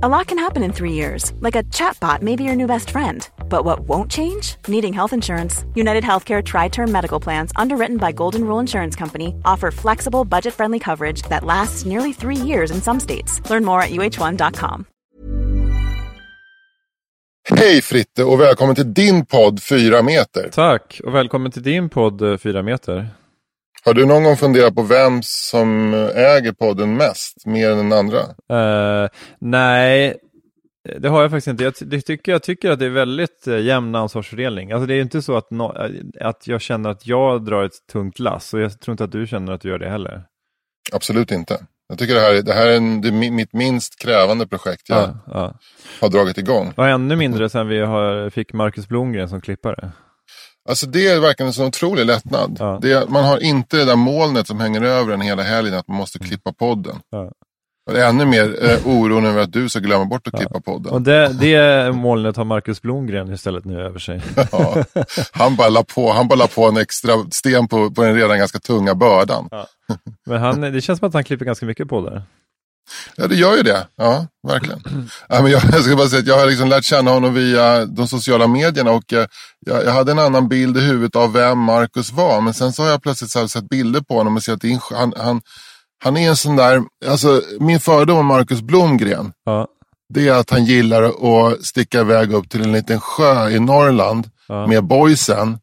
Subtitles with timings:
[0.00, 2.90] A lot can happen in three years, like a chatbot may be your new best
[2.90, 3.28] friend.
[3.48, 4.54] But what won't change?
[4.68, 5.64] Needing health insurance.
[5.74, 10.54] United Healthcare Tri Term Medical Plans, underwritten by Golden Rule Insurance Company, offer flexible, budget
[10.54, 13.40] friendly coverage that lasts nearly three years in some states.
[13.50, 14.84] Learn more at uh1.com.
[17.50, 20.48] Hej Fritte och välkommen till din podd 4 meter.
[20.52, 23.08] Tack och välkommen till din podd eh, 4 meter.
[23.84, 28.18] Har du någon gång funderat på vem som äger podden mest, mer än den andra?
[28.52, 29.08] Uh,
[29.38, 30.16] nej,
[30.98, 31.64] det har jag faktiskt inte.
[31.64, 34.72] Jag, det tycker, jag tycker att det är väldigt uh, jämn ansvarsfördelning.
[34.72, 35.74] Alltså det är inte så att, no,
[36.20, 39.26] att jag känner att jag drar ett tungt lass och jag tror inte att du
[39.26, 40.22] känner att du gör det heller.
[40.92, 41.66] Absolut inte.
[41.88, 44.98] Jag tycker det här, det här är, en, det är mitt minst krävande projekt jag
[44.98, 45.58] ja, ja.
[46.00, 46.72] har dragit igång.
[46.76, 49.92] Och ännu mindre sen vi har, fick Marcus Blomgren som klippare.
[50.68, 52.56] Alltså det är verkligen en sån otrolig lättnad.
[52.58, 52.78] Ja.
[52.82, 55.96] Det, man har inte det där molnet som hänger över en hela helgen att man
[55.96, 56.28] måste mm.
[56.28, 56.96] klippa podden.
[57.10, 57.32] Ja.
[57.86, 60.38] Och det är ännu mer eh, oron över att du ska glömma bort att ja.
[60.38, 60.92] klippa podden.
[60.92, 64.22] Och det, det molnet har Marcus Blomgren istället nu över sig.
[64.52, 64.84] Ja.
[65.32, 68.38] Han bara la på, han bara la på en extra sten på, på den redan
[68.38, 69.48] ganska tunga bördan.
[70.26, 72.22] Men han, det känns som att han klipper ganska mycket det.
[73.16, 73.86] Ja, det gör ju det.
[73.96, 75.08] Ja, verkligen.
[75.28, 77.86] ja, men jag, jag ska bara säga att jag har liksom lärt känna honom via
[77.86, 79.26] de sociala medierna och eh,
[79.66, 82.40] jag, jag, hade en annan bild i huvudet av vem Marcus var.
[82.40, 85.12] Men sen så har jag plötsligt så sett bilder på honom och sett att han,
[85.16, 85.40] han,
[86.04, 89.32] han är en sån där, alltså min fördom om Marcus Blomgren.
[89.44, 89.68] Ja.
[90.14, 94.30] Det är att han gillar att sticka iväg upp till en liten sjö i Norrland
[94.48, 94.66] ja.
[94.66, 95.58] med boysen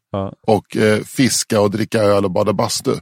[0.46, 2.94] och eh, fiska och dricka öl och bada bastu.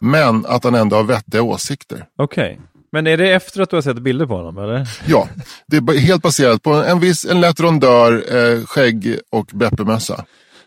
[0.00, 2.06] Men att han ändå har vettiga åsikter.
[2.18, 2.52] Okej.
[2.52, 2.66] Okay.
[2.92, 4.58] Men är det efter att du har sett bilder på honom?
[4.58, 4.88] Eller?
[5.06, 5.28] Ja,
[5.66, 10.24] det är helt baserat på en, viss, en lätt rondör, eh, skägg och beppemössa.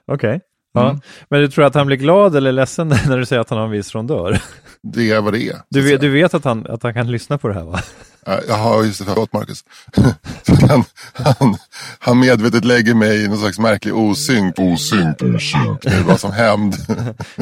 [0.08, 0.36] Okej.
[0.36, 0.40] Okay.
[0.74, 0.90] Ja.
[0.90, 1.02] Mm.
[1.30, 3.66] Men du tror att han blir glad eller ledsen när du säger att han har
[3.66, 4.42] en viss rondör?
[4.82, 5.56] Det är vad det är.
[5.70, 7.80] Du vet, du vet att, han, att han kan lyssna på det här va?
[8.48, 9.06] Jaha, just det.
[9.06, 9.64] Förlåt Marcus.
[10.70, 11.58] han, han,
[12.00, 14.60] han medvetet lägger mig i någon slags märklig osynk.
[14.60, 15.82] Osynk, osynk.
[15.82, 16.76] Det var som hämnd.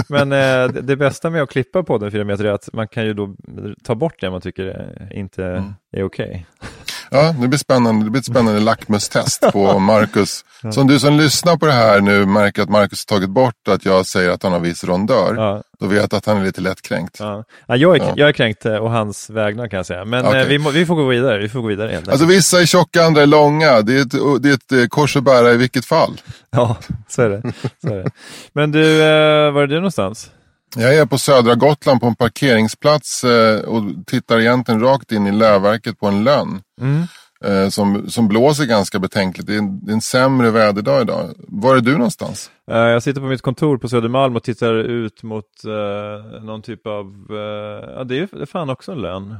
[0.09, 3.05] Men eh, det bästa med att klippa på den fyra meter är att man kan
[3.05, 3.35] ju då
[3.83, 5.73] ta bort det man tycker inte mm.
[5.91, 6.45] är okej.
[6.59, 6.69] Okay.
[7.11, 8.05] Ja, det blir spännande.
[8.05, 10.45] Det blir ett spännande lackmustest på Marcus.
[10.71, 13.85] Som du som lyssnar på det här nu märker att Marcus har tagit bort att
[13.85, 15.35] jag säger att han har viss rondör.
[15.35, 15.63] Ja.
[15.79, 17.17] Då vet att han är lite lättkränkt.
[17.19, 17.43] Ja.
[17.67, 18.13] Ja, jag, är, ja.
[18.15, 20.05] jag är kränkt och eh, hans vägnar kan jag säga.
[20.05, 20.41] Men okay.
[20.41, 21.37] eh, vi, må, vi, får gå vidare.
[21.37, 23.81] Vi får gå vidare Alltså vissa är tjocka, andra är långa.
[23.81, 26.21] Det är ett, det är ett eh, kors att bära i vilket fall.
[26.49, 27.41] Ja, så är det.
[27.81, 28.09] Så är det.
[28.53, 28.97] Men du,
[29.51, 30.31] var är du någonstans?
[30.79, 35.31] Jag är på södra Gotland på en parkeringsplats eh, och tittar egentligen rakt in i
[35.31, 36.61] lövverket på en lönn.
[36.81, 37.03] Mm.
[37.43, 39.47] Eh, som, som blåser ganska betänkligt.
[39.47, 41.29] Det är, en, det är en sämre väderdag idag.
[41.37, 42.51] Var är du någonstans?
[42.71, 45.45] Eh, jag sitter på mitt kontor på Södermalm och tittar ut mot
[46.41, 47.25] någon typ av,
[47.95, 49.35] ja det är, fan också en lön.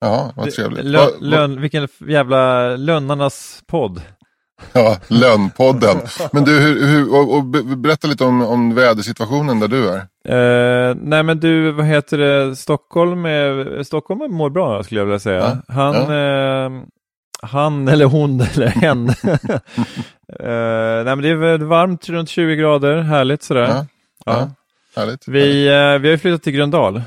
[0.00, 0.84] Ja, vad trevligt.
[0.84, 4.02] Lön, lön, vilken jävla lönnarnas podd.
[4.72, 5.96] Ja, Lönnpodden.
[6.32, 7.44] Men du, hur, hur, och, och,
[7.78, 9.98] berätta lite om, om vädersituationen där du är.
[10.28, 15.18] Uh, nej men du, vad heter det, Stockholm, är, Stockholm mår bra skulle jag vilja
[15.18, 15.62] säga.
[15.68, 16.68] Ja, Han, ja.
[16.68, 16.82] Uh,
[17.42, 19.08] han eller hon eller hen.
[19.08, 23.68] uh, nej men det är varmt, runt 20 grader, härligt sådär.
[23.68, 23.86] Ja,
[24.26, 24.50] ja.
[24.96, 26.02] Härligt, vi, härligt.
[26.02, 27.02] vi har ju flyttat till Gröndal.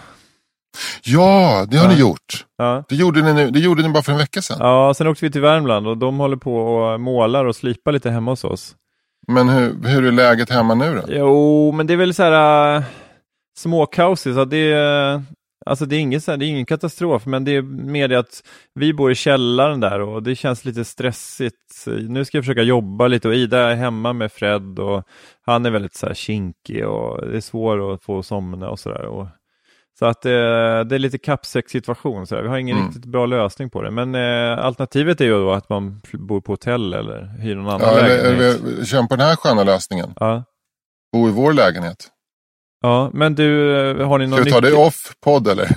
[1.03, 1.91] Ja, det har ja.
[1.91, 2.45] ni gjort.
[2.57, 2.83] Ja.
[2.89, 4.57] Det, gjorde ni nu, det gjorde ni bara för en vecka sedan.
[4.59, 8.09] Ja, sen åkte vi till Värmland och de håller på och målar och slipar lite
[8.09, 8.75] hemma hos oss.
[9.27, 11.13] Men hur, hur är läget hemma nu då?
[11.13, 12.83] Jo, men det är väl så här uh,
[13.57, 14.35] småkaosigt.
[14.35, 15.21] Så det, uh,
[15.65, 18.93] alltså det, är ingen, det är ingen katastrof, men det är mer det att vi
[18.93, 21.85] bor i källaren där och det känns lite stressigt.
[21.85, 25.03] Nu ska jag försöka jobba lite och Ida är hemma med Fred och
[25.45, 29.05] han är väldigt så här kinkig och det är svårt att få somna och sådär.
[29.99, 32.25] Så att eh, det är lite kappsäck-situation.
[32.29, 32.87] Vi har ingen mm.
[32.87, 33.91] riktigt bra lösning på det.
[33.91, 37.81] Men eh, alternativet är ju då att man bor på hotell eller hyr någon annan
[37.81, 38.61] ja, lägenhet.
[38.61, 40.13] Eller, känn på den här sköna lösningen.
[40.19, 40.43] Ja.
[41.13, 42.07] Bo i vår lägenhet.
[42.81, 45.67] Ja, men du, eh, har ni någon Ska vi ta det off-podd eller?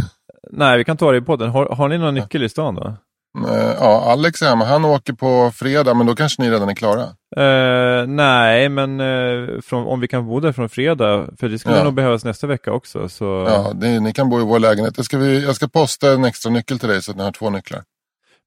[0.51, 1.51] Nej, vi kan ta det i podden.
[1.51, 2.97] Har, har ni någon nyckel i stan då?
[3.39, 4.65] Eh, ja, Alex är hemma.
[4.65, 7.03] Han åker på fredag, men då kanske ni redan är klara?
[7.37, 11.76] Uh, nej, men uh, från, om vi kan bo där från fredag, för det skulle
[11.76, 11.85] ja.
[11.85, 13.09] nog behövas nästa vecka också.
[13.09, 13.25] Så...
[13.25, 14.94] Ja, det, ni kan bo i vår lägenhet.
[14.97, 17.32] Jag ska, vi, jag ska posta en extra nyckel till dig så att ni har
[17.32, 17.82] två nycklar.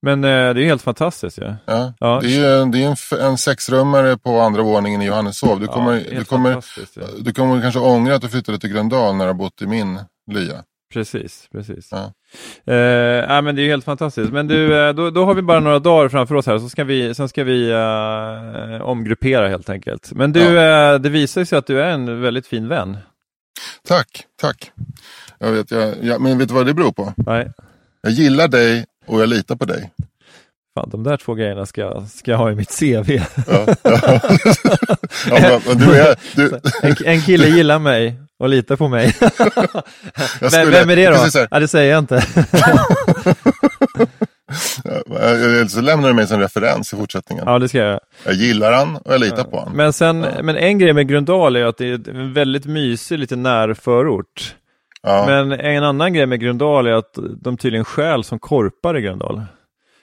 [0.02, 1.56] Men uh, det är helt fantastiskt ja.
[1.66, 1.94] ja.
[2.00, 2.20] ja.
[2.24, 5.60] Det är, det är en, en sexrummare på andra våningen i Johanneshov.
[5.60, 6.64] Du kommer, ja, du, kommer,
[7.24, 10.00] du kommer kanske ångra att du flyttade till Gröndal när du har bott i min
[10.32, 10.64] lya.
[10.94, 11.90] Precis, precis.
[11.92, 12.04] Ja.
[12.74, 14.32] Eh, men det är helt fantastiskt.
[14.32, 16.84] Men du, eh, då, då, har vi bara några dagar framför oss här, så ska
[16.84, 20.12] vi, sen ska vi uh, omgruppera helt enkelt.
[20.14, 20.94] Men du, ja.
[20.94, 22.98] uh, det visar sig att du är en väldigt fin vän.
[23.88, 24.72] Tack, tack.
[25.40, 27.14] Jag vet, jag, jag, men vet du vad det beror på?
[27.18, 27.52] Nej.
[28.02, 29.92] Jag gillar dig och jag litar på dig.
[30.76, 33.12] Fan, de där två grejerna ska, ska jag ha i mitt CV.
[33.12, 33.24] Ja,
[33.84, 34.20] ja.
[35.30, 39.16] ja, men, men du är, du, En, en kille gillar mig och litar på mig.
[40.42, 41.14] jag Vem, är det då?
[41.16, 42.22] precis Ja, det säger jag inte.
[45.70, 47.44] Så lämnar du mig som referens i fortsättningen.
[47.48, 48.00] ja, det ska jag.
[48.26, 49.72] Jag gillar han och jag litar på han.
[49.76, 53.36] Men, sen, men en grej med Gröndal är att det är en väldigt mysig, lite
[53.36, 54.56] närförort.
[55.02, 59.02] Ja, Men en annan grej med Gröndal är att de tydligen stjäl som korpar i
[59.02, 59.42] Gröndal.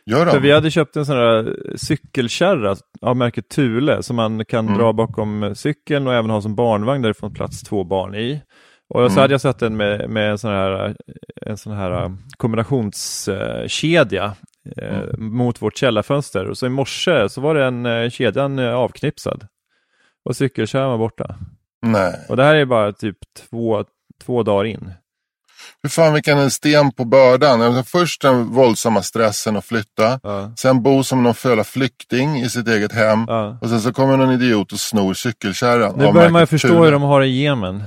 [0.06, 4.66] Gör För vi hade köpt en sån här cykelkärra av märket Thule som man kan
[4.66, 4.78] Mm.
[4.78, 8.42] dra bakom cykeln och även ha som barnvagn där det får plats två barn i.
[8.88, 9.16] Och så Mm.
[9.22, 10.96] hade jag satt den med, med en sån här,
[11.46, 14.34] en sån här kombinationskedja
[14.76, 15.34] eh, Mm.
[15.36, 16.44] mot vårt källarfönster.
[16.48, 19.46] Och så i morse så var den eh, kedjan eh, avknipsad.
[20.24, 21.34] Och cykelkärran var borta.
[21.86, 22.14] Nej.
[22.28, 23.16] Och det här är bara typ
[23.50, 23.84] två,
[24.24, 24.90] två dagar in.
[25.84, 27.62] Hur fan vilken en sten på bördan.
[27.62, 30.20] Alltså, Först den våldsamma stressen att flytta.
[30.22, 30.52] Ja.
[30.56, 33.24] Sen bo som någon föla flykting i sitt eget hem.
[33.28, 33.58] Ja.
[33.60, 35.94] Och sen så kommer någon idiot och snor cykelkärran.
[35.98, 37.82] Nu börjar man ju förstå hur de har det i Jemen.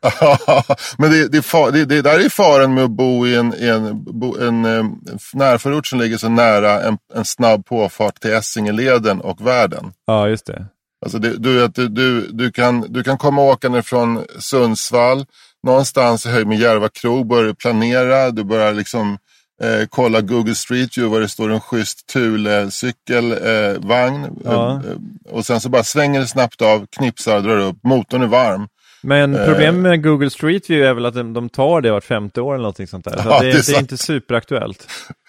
[0.98, 4.36] Men det, det, det, det där är faran med att bo i en, en, bo,
[4.38, 4.84] en, eh,
[5.32, 9.92] närförort som ligger så nära en, en snabb påfart till Essingeleden och världen.
[10.06, 10.66] Ja, just det.
[11.04, 15.26] Alltså du, du, du, du, kan, du kan komma åkande från Sundsvall,
[15.62, 19.18] någonstans i höjd med Järva krog, börjar du planera, du börjar liksom
[19.62, 24.24] eh, kolla Google Street View var det står en schysst Thule cykelvagn.
[24.24, 24.30] Eh.
[24.44, 24.72] Ja.
[24.84, 28.68] eh, och sen så bara svänger det snabbt av, knipsar, drar upp, motorn är varm.
[29.02, 29.46] Men Eh.
[29.46, 32.54] problemet med Google Street View är väl att de, de tar det vart femte år
[32.54, 33.22] eller någonting sånt där.
[33.22, 34.86] Så Ja, det, det är det är inte superaktuellt.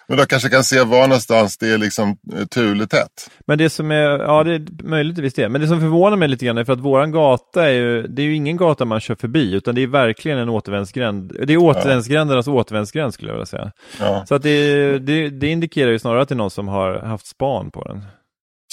[0.10, 3.30] Men då kanske kan se var någonstans det är liksom eh, Thule-tätt.
[3.48, 5.50] Men det som är, ja det är möjligtvis det.
[5.50, 8.22] Men det som förvånar mig lite grann är för att våran gata är ju, det
[8.22, 11.36] är ju ingen gata man kör förbi utan det är verkligen en återvändsgränd.
[11.48, 13.72] Det är återvändsgrändernas återvändsgränd skulle jag vilja säga.
[14.00, 14.26] Ja.
[14.28, 17.28] Så att det, det, det indikerar ju snarare att det är någon som har haft
[17.28, 18.04] span på den.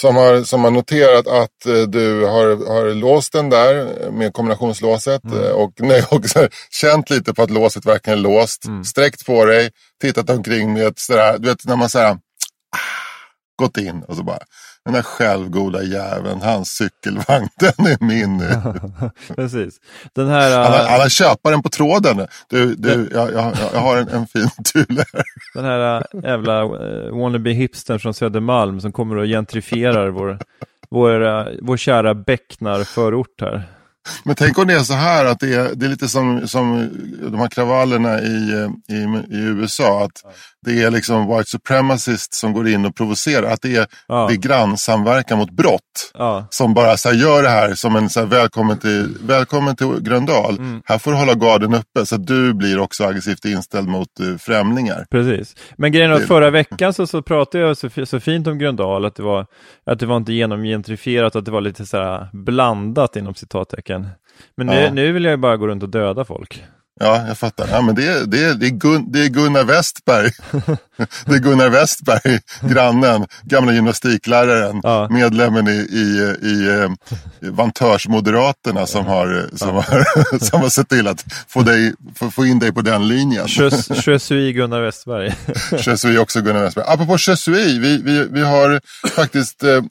[0.00, 5.25] Som, har, som har noterat att eh, du har, har låst den där med kombinationslåset
[5.25, 5.44] Mm.
[5.44, 8.64] eh, och, nej, och så här, känt lite på att låset verkligen är låst.
[8.64, 8.84] Mm.
[8.84, 9.70] Sträckt på dig,
[10.00, 12.19] tittat omkring med ett sådär, du vet när man säger
[13.62, 14.38] gått in och så bara
[14.86, 18.50] den där självgoda jäveln, hans cykelvagn, den är min nu.
[19.34, 19.80] Precis.
[20.12, 20.58] Den här...
[20.58, 22.26] Alla, äh, alla köpar den på tråden.
[22.48, 25.24] Du, du, jag, jag, jag har en, en fin Thule här.
[25.54, 30.38] Den här äh, jävla äh, wannabe hipstern från Södermalm som kommer och gentrifierar vår,
[30.88, 33.75] vår, vår kära Becknar-förort här.
[34.25, 36.91] Men tänk om det är så här att det är, det är lite som, som
[37.31, 38.94] de här kravallerna i, i,
[39.31, 40.05] i USA.
[40.05, 40.23] Att
[40.67, 43.53] det är liksom white supremacists som går in och provocerar.
[43.53, 44.26] Att det är, Ja.
[44.29, 45.81] det är grannsamverkan mot brott.
[46.14, 49.76] Ja, Som bara så här, gör det här som en så här, välkommen, till, välkommen
[49.76, 50.56] till Gröndal.
[50.58, 50.82] Mm.
[50.85, 54.37] Här får du hålla garden uppe så att du blir också aggressivt inställd mot uh,
[54.37, 55.06] främlingar.
[55.11, 55.55] precis.
[55.76, 58.58] Men grejen är att Det- förra veckan så, så pratade jag så, så fint om
[58.58, 59.47] Gröndal, att det var,
[59.87, 63.95] att det var inte genomgentrifierat, att det var lite så här blandat inom citattecken.
[64.56, 64.90] Men nu, Ja.
[64.93, 66.64] nu vill jag ju bara gå runt och döda folk.
[67.00, 67.69] Ja, jag fattar.
[67.70, 70.31] Ja, men det, är- det, är- det, är Gun, det är Gunnar Westberg.
[71.26, 75.08] det är Gunnar Westberg, grannen, gamla gymnastikläraren, Ja.
[75.10, 76.90] medlemmen i, i, i, eh,
[77.52, 82.58] Vantörsmoderaterna som har, som, har, som har sett till att få, dig, få, få in
[82.58, 83.44] dig på den linjen.
[83.48, 83.70] Je
[84.06, 85.34] je suis Gunnar Westberg.
[85.78, 86.84] Chesui också Gunnar Westberg.
[86.88, 88.81] Apropå Chesui, vi, vi, vi har
[89.16, 89.82] faktiskt, eh,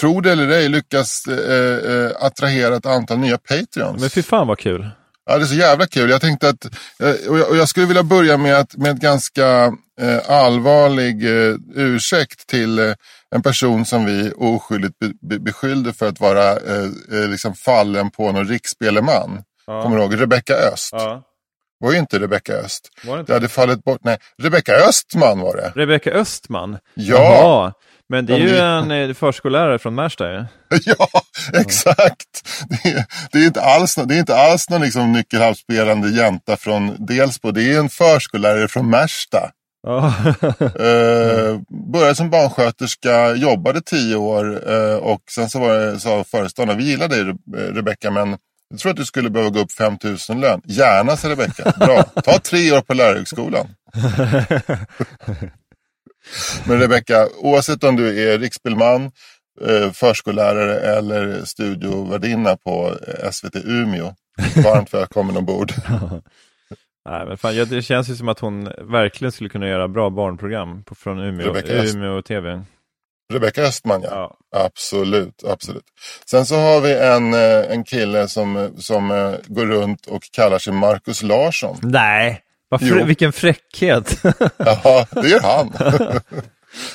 [0.00, 4.00] tro det eller ej, lyckats eh, eh, attrahera ett antal nya Patreons.
[4.00, 4.90] Men fy fan vad kul.
[5.26, 6.10] Ja, det är så jävla kul.
[6.10, 6.64] Jag tänkte att,
[7.02, 11.24] eh, och jag, och jag skulle vilja börja med, att, med ett ganska eh, allvarlig
[11.48, 12.92] eh, ursäkt till eh,
[13.34, 18.32] en person som vi oskyldigt be, be, beskyllde för att vara eh, liksom fallen på
[18.32, 19.42] någon riksspeleman.
[19.66, 20.20] Kommer du ihåg?
[20.20, 20.90] Rebecka Öst.
[20.92, 21.22] Ja.
[21.78, 22.88] var ju inte Rebecka Öst.
[23.04, 23.32] Var det Det inte?
[23.32, 24.00] hade fallit bort.
[24.04, 25.72] Nej, Rebecka Östman var det.
[25.76, 26.78] Rebecka Östman?
[26.94, 27.16] Ja.
[27.18, 27.72] Jaha.
[28.08, 30.44] Men det är ju en eh, förskollärare från Märsta ju.
[30.84, 31.08] Ja,
[31.54, 32.48] exakt.
[32.68, 37.06] Det är, det är inte alls, det är inte alls någon liksom nyckelhalsspelande jänta från
[37.06, 37.50] Delsbo.
[37.50, 39.50] Det är en förskollärare från Märsta.
[39.86, 40.14] Ja.
[40.60, 41.60] Eh,
[41.92, 46.84] började som barnsköterska, jobbade tio år eh, och sen så var det, sa föreståndaren, vi
[46.84, 48.36] gillar dig Re- Rebecka men
[48.70, 49.96] jag tror att du skulle behöva gå upp 5
[50.28, 50.60] 000 lön.
[50.64, 52.02] Gärna sa Rebecka, bra.
[52.02, 53.66] Ta tre år på lärarhögskolan.
[56.66, 59.10] Men Rebecka, oavsett om du är riksspelman,
[59.60, 62.96] eh, förskollärare eller studiovärdinna på
[63.30, 64.14] SVT Umeå,
[64.64, 65.72] varmt välkommen ombord.
[67.08, 70.84] Nej, men fan, det känns ju som att hon verkligen skulle kunna göra bra barnprogram
[70.84, 71.84] på, från Umeå, Rebecca.
[71.84, 72.64] Umeå TV.
[73.32, 74.36] Rebecka Östman ja.
[74.50, 74.60] Ja.
[74.64, 75.84] Absolut, absolut.
[76.26, 80.58] Sen så har vi en, eh, en kille som, som eh, går runt och kallar
[80.58, 81.76] sig Markus Larsson.
[81.82, 82.40] Nej,
[82.76, 84.20] frä- vilken fräckhet.
[84.56, 85.72] Jaha, det är han.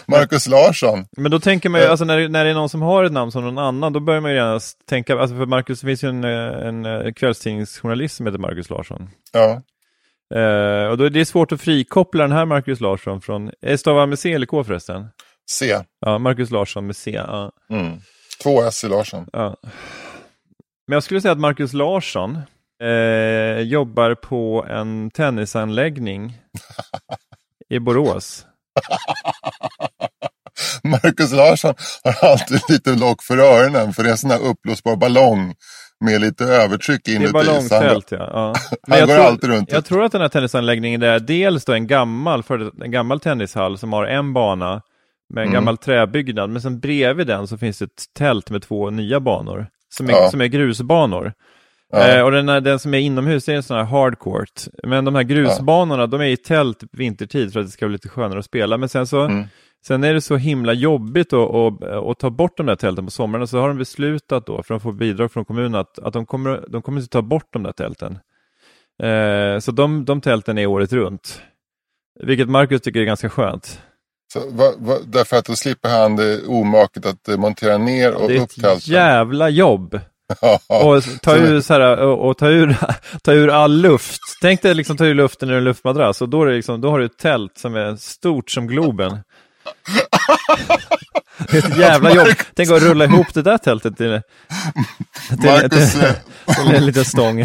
[0.06, 1.06] Marcus Larsson.
[1.18, 3.32] Men då tänker man ju, alltså när, när det är någon som har ett namn
[3.32, 4.60] som någon annan, då börjar man ju gärna
[4.90, 9.10] tänka, alltså för Marcus, det finns ju en, en, en kvällstidningsjournalist som heter Marcus Larsson.
[9.32, 9.62] Ja.
[10.36, 14.20] Eh, och då är det svårt att frikoppla den här Marcus Larsson från, stavar med
[14.20, 15.08] C eller K förresten?
[15.52, 15.80] C.
[16.00, 17.12] Ja, Marcus Larsson med C.
[17.12, 17.52] Ja.
[17.70, 18.00] Mm.
[18.44, 19.28] Två S i Larsson.
[19.34, 19.56] Ja.
[20.88, 22.40] Men jag skulle säga att Marcus Larsson
[22.84, 26.38] eh, jobbar på en tennisanläggning
[27.70, 28.46] i Borås.
[30.84, 34.96] Marcus Larsson har alltid lite lock för öronen för det är en sån här uppblåsbar
[34.96, 35.54] ballong
[36.06, 37.34] med lite övertryck Det är inuti.
[37.34, 38.18] ballongtält, ja.
[38.18, 38.54] ja.
[38.90, 42.44] han jag, går tror, jag tror att den här tennisanläggningen är dels då en gammal,
[42.44, 44.82] för, en gammal tennishall som har en bana
[45.34, 45.54] med en Mm.
[45.54, 49.68] gammal träbyggnad, men sen bredvid den så finns det ett tält med två nya banor
[49.90, 50.30] som är, Ja.
[50.32, 51.34] som är grusbanor.
[51.91, 52.08] Ja.
[52.08, 54.62] Eh, och den, här, den som är inomhus är en sån här hardcourt.
[54.84, 58.10] Men de här grusbanorna, de är i tält vintertid för att det ska bli lite
[58.10, 58.77] skönare att spela.
[58.77, 59.46] Men sen så Mm.
[59.86, 63.48] Sen är det så himla jobbigt att, ta bort de där tälten på sommaren.
[63.48, 66.65] Så har de beslutat då, för de får bidrag från kommunen, att, att de kommer,
[66.69, 68.19] de kommer inte ta bort de där tälten.
[69.03, 71.41] Eh, så de, de tälten är året runt.
[72.19, 73.81] Vilket Marcus tycker är ganska skönt.
[74.34, 78.27] Så, va, va, därför att då slipper han det omaket att eh, montera ner och
[78.27, 80.00] Det är upp ett jävla jobb.
[80.68, 82.76] Och ta ur, så här, och, och ta, ur,
[83.24, 84.20] ta ur all luft.
[84.42, 86.90] Tänk dig liksom ta ur luften ur en luftmadrass och då, är det liksom, då
[86.90, 89.18] har du ett tält som är stort som Globen.
[91.52, 92.28] Det är ett jävla jobb.
[92.56, 94.22] Tänk att rulla ihop det där tältet till,
[95.30, 96.14] till, Marcus, till, eh,
[96.66, 97.38] till en liten stång.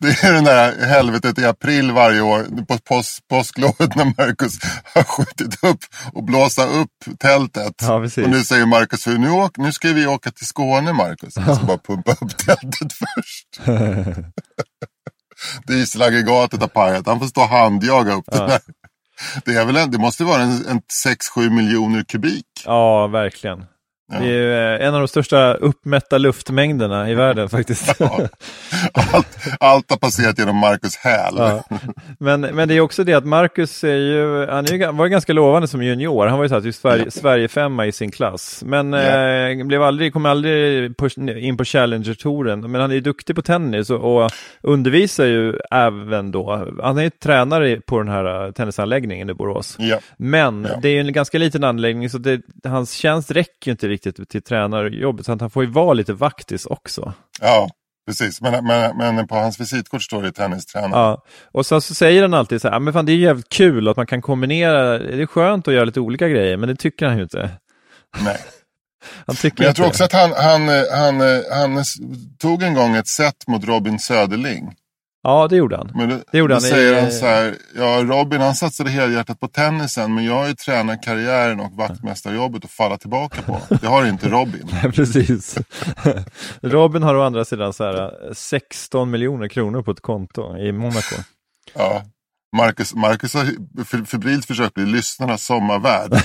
[0.00, 4.58] det är den där helvetet i april varje år på påsk, påsklovet när Marcus
[4.94, 5.78] har skjutit upp
[6.12, 7.74] och blåsa upp tältet.
[7.82, 11.36] Ja, och nu säger Marcus, nu, åk, nu ska vi åka till Skåne Marcus.
[11.36, 13.66] Jag ska bara pumpa upp tältet först.
[15.66, 18.60] Dieselaggregatet har pajat, han får stå och handjaga upp det där.
[19.44, 20.80] Det, är väl det måste vara en, en
[21.36, 22.46] 6-7 miljoner kubik.
[22.64, 23.64] Ja, verkligen.
[24.12, 24.18] Ja.
[24.18, 28.00] Det är eh, en av de största uppmätta luftmängderna i världen faktiskt.
[29.12, 31.34] Allt, allt har passerat genom Marcus häl.
[31.36, 31.64] Ja.
[32.18, 35.32] Men, men det är också det att Marcus är ju, han är ju, var ganska
[35.32, 36.26] lovande som junior.
[36.26, 38.62] Han var ju så här, typ Sverige, Sverige femma i sin klass.
[38.66, 39.48] Men Ja.
[39.48, 41.08] eh, blev aldrig, kom aldrig på,
[41.38, 42.70] in på Challenger-touren.
[42.70, 44.30] Men han är ju duktig på tennis och, och
[44.62, 46.72] undervisar ju även då.
[46.82, 49.76] Han är ju tränare på den här eh, tennisanläggningen i Borås.
[49.78, 49.98] Ja.
[50.16, 50.78] Men Ja.
[50.82, 54.03] det är ju en ganska liten anläggning så det, hans tjänst räcker ju inte riktigt
[54.12, 55.26] till tränarjobbet.
[55.26, 57.12] Så att han får ju vara lite vaktis också.
[57.40, 57.68] Ja,
[58.06, 58.40] precis.
[58.40, 60.90] Men, men, men på hans visitkort står det tennistränare.
[61.00, 63.48] Ja, och så, så säger han alltid så här, "Ja, men fan det är jävligt
[63.48, 66.76] kul att man kan kombinera, det är skönt att göra lite olika grejer, men det
[66.76, 67.50] tycker han ju inte.
[68.20, 68.38] Nej.
[69.26, 71.94] Han tycker Men jag inte tror också att han, han, han, eh, han s-
[72.38, 74.74] tog en gång ett set mot Robin Söderling.
[75.26, 75.90] Ja, det gjorde han.
[75.94, 79.48] Men då, Det gjorde han säger han så här, ja Robin han satsade helhjärtat på
[79.48, 83.60] tennisen men jag har ju tränarkarriären och vaktmästarjobbet att falla tillbaka på.
[83.80, 84.68] Det har inte Robin.
[84.72, 85.58] Nej, precis.
[86.62, 90.72] Robin har å andra sidan så här, eh, 16 miljoner kronor på ett konto i
[90.72, 91.16] Monaco.
[91.74, 92.02] Ja.
[92.56, 93.44] Marcus, Marcus har
[93.84, 96.12] för- febrilt försökt bli lyssnarnas sommarvärd.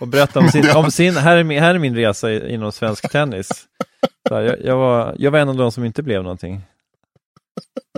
[0.00, 3.12] Och berätta om sin, om sin här, är min, här är min resa inom svensk
[3.12, 3.48] tennis.
[4.30, 6.62] Här, jag, jag, var, jag var en av de som inte blev någonting.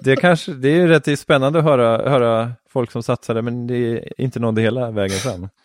[0.02, 4.20] Det, kanske, det är rätt spännande att höra, höra folk som satsade, men det är
[4.20, 5.48] inte nådde hela vägen fram.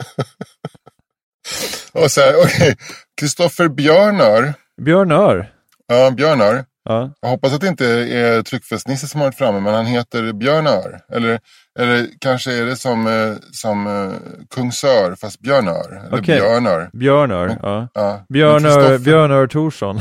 [1.94, 2.76] Och så här, okej.
[3.22, 4.54] Kristoffer Björnör.
[4.82, 5.52] Björn Ör.
[5.88, 6.66] Ja, Björnör.
[6.84, 10.34] Ja, Jag hoppas att det inte är Tryckfestnisse som har varit framme, men han heter
[10.34, 11.00] Björnör.
[11.14, 11.40] Eller,
[11.80, 14.12] eller kanske är det som, eh, som eh,
[14.56, 16.04] Kungsör, fast Björnör.
[16.08, 16.40] Eller Okej.
[16.40, 16.90] Björnör.
[16.94, 17.58] Björn Ör.
[17.62, 17.88] Ja.
[17.94, 18.26] Ja.
[18.30, 20.00] Björn Men Ör, Kristoffer- Björn Ör Thorsson.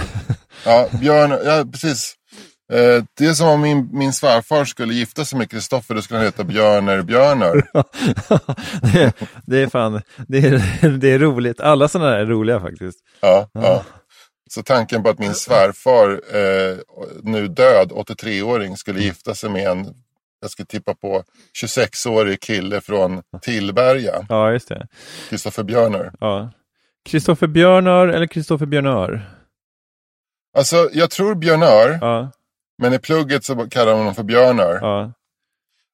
[0.64, 2.14] Ja, Björn, ja precis.
[2.72, 6.18] Eh, det är som om min, min svärfar skulle gifta sig med Kristoffer, då skulle
[6.18, 7.62] han heta Björner Björnör.
[8.92, 9.12] det, är-
[9.46, 11.60] det är fan, det är, det är roligt.
[11.60, 12.98] Alla sådana där är roliga faktiskt.
[13.20, 13.84] Ja, ja.
[14.50, 16.76] Så tanken på att min svärfar, eh,
[17.22, 19.94] nu död, 83-åring, skulle gifta sig med en,
[20.40, 21.22] jag skulle tippa på,
[21.62, 24.86] 26-årig kille från Tillberga, Ja, just det.
[25.30, 26.12] Kristoffer Björner.
[26.20, 26.50] Ja.
[27.08, 29.30] Kristoffer Björnör eller Kristoffer Björnör?
[30.58, 32.30] Alltså, jag tror Björnör, Ja,
[32.78, 34.78] men i plugget så kallar man honom för Björnör.
[34.82, 35.12] ja,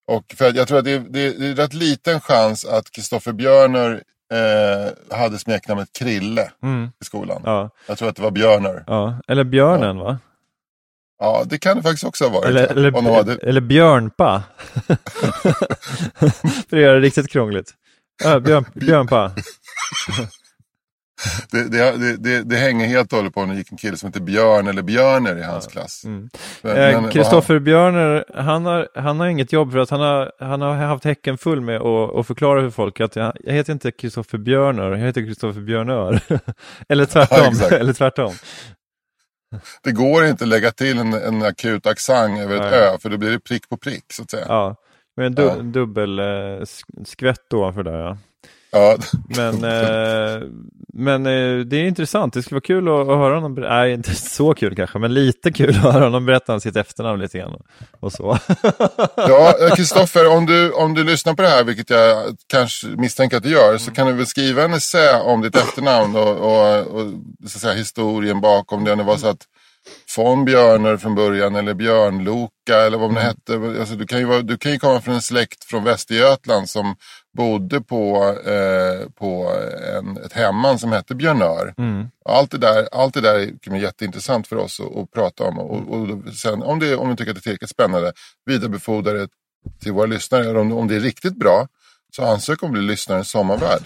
[0.08, 3.32] Och för jag tror att det är, det, det är rätt liten chans att Kristoffer
[3.32, 7.42] Björner eh, hade smeknamnet Krille mm, i skolan.
[7.44, 8.84] ja, Jag tror att det var Björner.
[8.86, 9.20] ja.
[9.28, 10.18] Eller Björnen va?
[11.18, 12.44] Ja, det kan det faktiskt också ha varit.
[12.48, 13.34] Eller, eller, hade...
[13.34, 14.42] eller Björnpa.
[16.68, 17.70] För att göra det riktigt krångligt.
[18.24, 19.32] Ja, björn, björnpa.
[21.50, 24.06] det, det, det, det, hänger helt och hållet på om det gick en kille som
[24.06, 26.04] heter Björn eller Björner i hans klass.
[27.12, 27.62] Kristoffer mm.
[27.62, 31.04] eh, Björner, han har, han har inget jobb för att han har, han har haft
[31.04, 34.98] häcken full med att, förklara för folk att jag, jag heter inte Kristoffer Björner, jag
[34.98, 36.20] heter Kristoffer Björnör.
[36.88, 37.54] eller tvärtom.
[37.60, 38.32] Ja, eller tvärtom.
[39.82, 43.16] Det går inte att lägga till en, en akut accent över ett ö, för då
[43.16, 44.44] blir det prick på prick så att säga.
[44.48, 44.76] Ja,
[45.16, 45.54] med en du ja.
[45.54, 46.26] dubbel eh,
[47.04, 48.18] skvätt ovanför där ja.
[48.74, 48.96] Ja.
[49.28, 50.42] Men, eh,
[50.94, 54.14] men eh, det är intressant, det skulle vara kul att, att höra honom, nej inte
[54.14, 57.62] så kul kanske, men lite kul att höra honom berätta om sitt efternamn lite grann.
[58.00, 58.38] Och så.
[59.16, 63.42] ja, Kristoffer, om du, om du lyssnar på det här, vilket jag kanske misstänker att
[63.42, 67.12] du gör, så kan du väl skriva en essä om ditt efternamn och, och, och
[67.46, 68.92] så säga, historien bakom det.
[68.92, 69.46] Om det var så att
[70.16, 73.22] von Björner från början eller Björnloka eller vad det mm.
[73.22, 73.80] hette.
[73.80, 76.96] Alltså, du, kan ju vara, du kan ju komma från en släkt från Västergötland som
[77.34, 79.52] bodde på, eh, på
[79.98, 81.74] en, ett hemman som hette Björnör.
[81.78, 82.06] Mm.
[82.24, 85.58] Allt, det där, allt det där vara jätteintressant för oss att, att prata om.
[85.58, 88.12] Och, och sen, om, det, om du tycker att det är tillräckligt spännande,
[88.46, 89.28] vidarebefordra det
[89.80, 90.60] till våra lyssnare.
[90.60, 91.68] Om, om det är riktigt bra,
[92.16, 93.82] så ansök om att bli lyssnarens sommarvärd.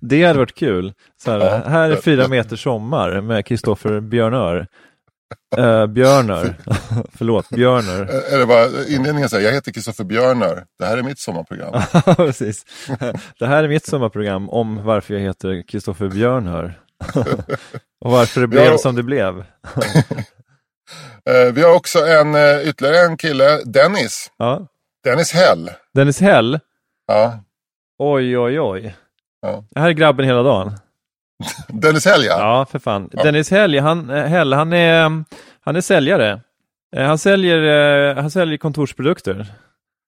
[0.00, 0.92] Det hade varit kul.
[1.22, 4.66] Så här, ja, här är fyra meter sommar med Kristoffer Björnör.
[5.58, 6.56] Uh, Björner,
[7.12, 8.34] förlåt, Björner.
[8.34, 11.82] Eller bara inledningen säger, jag heter Kristoffer Björner, det här är mitt sommarprogram.
[12.16, 12.64] Precis.
[13.38, 16.80] Det här är mitt sommarprogram om varför jag heter Kristoffer Björner.
[18.04, 18.78] Och varför det blev har...
[18.78, 19.44] som det blev.
[21.30, 24.30] Eh, vi har också en, eh, ytterligare en kille, Dennis.
[24.36, 24.66] Ja.
[25.04, 25.70] Dennis Hell.
[25.94, 26.60] Dennis Hell?
[27.06, 27.38] Ja.
[27.98, 28.96] Oj, oj, oj.
[29.42, 29.64] Ja.
[29.70, 30.72] Det här är grabben hela dagen.
[31.68, 32.66] Dennis Hell ja.
[32.70, 33.08] För fan.
[33.12, 33.22] Ja.
[33.22, 35.24] Dennis Hell, han, Hell, han, är,
[35.60, 36.40] han är säljare.
[36.96, 37.62] Eh, han säljer,
[38.08, 39.46] eh, han säljer kontorsprodukter.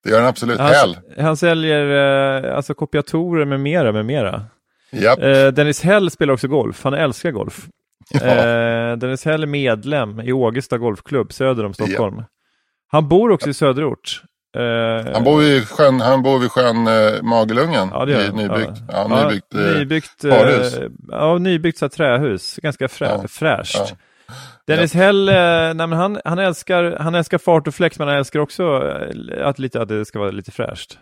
[0.05, 0.59] Det gör han absolut.
[0.59, 0.97] Han, Hell.
[1.19, 4.45] Han säljer eh, alltså kopiatorer med mera, med mera.
[4.93, 5.55] Yep.
[5.57, 6.85] Dennis Hell spelar också golf.
[6.85, 7.67] Han älskar golf.
[8.11, 8.97] Ja.
[8.97, 12.17] Dennis Hell är medlem i Ågesta Golfklubb söder om Stockholm.
[12.17, 12.27] Yep.
[12.89, 14.23] Han bor också i söderort.
[14.57, 17.89] Uh, han, bor vid sjön, han bor vid sjön uh, Magelungen.
[17.93, 19.09] Ja, det gör nybyggt, ja.
[19.11, 20.79] Ja, nybyggt, ja, nybyggt uh, parhus.
[21.09, 22.57] ja, nybyggt så trähus.
[22.63, 23.29] Ganska frä, ja.
[23.29, 23.95] fräscht.
[24.67, 25.01] Dennis ja.
[25.01, 25.25] Hell,
[25.77, 28.63] nej, han, han, älskar, han älskar fart och flex, men han älskar också
[29.43, 30.99] att, lite, att det ska vara lite fräscht.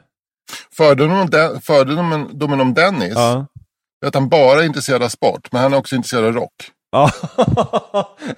[0.77, 1.29] Fördomen,
[1.61, 5.97] fördomen om Dennis är att han bara är intresserad av sport, men han är också
[5.97, 6.55] intresserad av rock.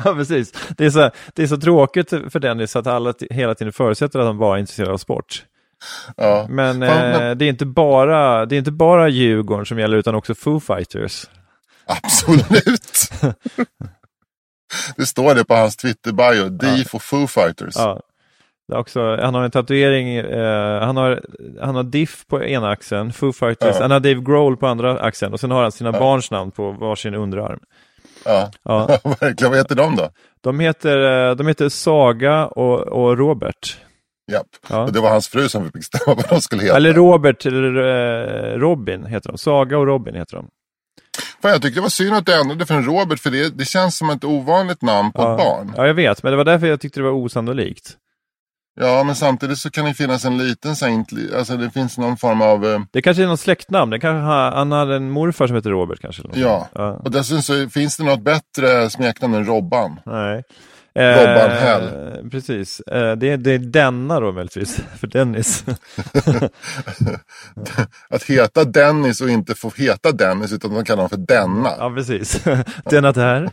[0.05, 0.53] Ja, precis.
[0.77, 4.27] Det är, så, det är så tråkigt för Dennis att alla hela tiden förutsätter att
[4.27, 5.45] han bara är intresserad av sport.
[6.16, 6.47] Ja.
[6.49, 10.35] Men eh, det, är inte bara, det är inte bara Djurgården som gäller utan också
[10.35, 11.27] Foo Fighters.
[11.87, 13.11] Absolut.
[14.97, 17.75] det står det på hans Twitter-bio, D för Foo Fighters.
[17.77, 18.01] Ja.
[18.73, 21.21] Också, han har en tatuering, eh, han, har,
[21.61, 23.83] han har Diff på ena axeln, Foo Fighters, ja.
[23.83, 25.99] han har Dave Grohl på andra axeln och sen har han sina ja.
[25.99, 27.61] barns namn på varsin underarm.
[28.27, 28.87] Ja, ja.
[29.21, 29.51] verkligen.
[29.51, 30.11] Vad heter de då?
[30.41, 33.79] De heter, eh, de heter Saga och, och Robert.
[34.33, 34.47] Japp.
[34.69, 34.83] Ja.
[34.83, 36.77] Och det var hans fru som fick bestämma vad de skulle heta.
[36.77, 39.39] Eller Robert eller eh, Robin heter de.
[39.39, 40.49] Saga och Robin heter de.
[41.43, 43.65] Fan, jag tyckte det var synd att du ändrade för en Robert för det, det
[43.65, 45.33] känns som ett ovanligt namn på ja.
[45.33, 45.73] ett barn.
[45.77, 47.97] Ja, jag vet, men det var därför jag tyckte det var osannolikt.
[48.81, 52.43] Ja, men samtidigt så kan det finnas en liten saint, alltså det finns någon form
[52.43, 52.67] av...
[52.67, 52.81] Eh...
[52.93, 56.01] Det kanske är något släktnamn, det kanske ha, han hade en morfar som heter Robert
[56.01, 56.23] kanske.
[56.35, 56.69] Ja.
[56.75, 60.01] ja, och dessutom så finns det något bättre smeknamn än Robban.
[60.07, 60.43] Nej.
[60.99, 61.91] Robban eh, Hell.
[62.31, 65.65] Precis, eh, det, är, det är denna då möjligtvis, för Dennis.
[68.11, 71.71] att heta Dennis och inte få heta Dennis utan de kallar honom för denna.
[71.79, 72.45] Ja, precis.
[72.85, 73.51] denna där.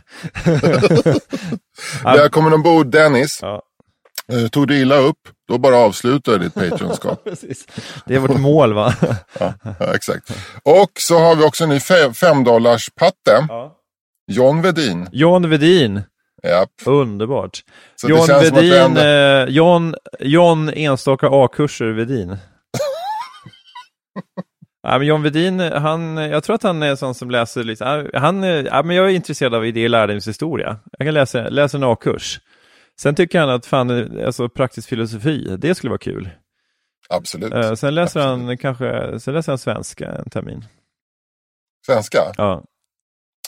[2.04, 3.38] Välkommen ombord Dennis.
[3.42, 3.62] Ja.
[4.32, 7.28] Eh, tog det illa upp, då bara avslutar jag ditt Patreonskap.
[8.06, 8.94] det är vårt mål va?
[9.38, 9.54] ja,
[9.94, 10.30] exakt.
[10.62, 11.80] Och så har vi också en ny
[12.14, 13.46] femdollars patte.
[13.48, 13.76] Ja.
[14.32, 15.08] John Vedin.
[15.12, 16.02] John Vedin.
[16.42, 16.70] Japp.
[16.84, 17.60] Underbart.
[17.96, 22.36] Så John Vedin, eh, John, John enstaka A-kurser Vedin.
[24.86, 28.42] Ja, men John Vedin, han, jag tror att han är sån som läser lite, han,
[28.42, 30.76] ja, men jag är intresserad av idé och lärdomshistoria.
[30.98, 32.40] Jag kan läsa, läsa en A-kurs.
[33.00, 36.30] Sen tycker han att fan, alltså praktisk filosofi, det skulle vara kul.
[37.08, 37.54] Absolut.
[37.54, 38.46] Uh, sen läser Absolut.
[38.46, 40.64] han kanske, sen läser han svenska en termin.
[41.86, 42.18] Svenska?
[42.36, 42.64] Ja.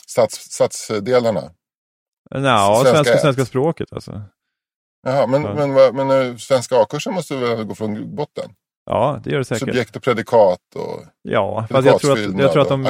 [0.07, 1.51] Sats, satsdelarna?
[2.29, 4.21] Ja, svenska, svenska, svenska språket alltså.
[5.03, 5.53] Jaha, men, ja.
[5.53, 8.51] men, men, men, eh, svenska A-kursen måste väl gå från botten?
[8.85, 9.67] Ja, det gör det säkert.
[9.67, 12.83] Subjekt och predikat och Ja, fast jag tror att, jag tror att de,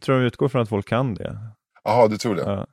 [0.00, 1.38] tror de utgår från att folk kan det.
[1.84, 2.42] Jaha, du tror det?
[2.42, 2.66] Ja.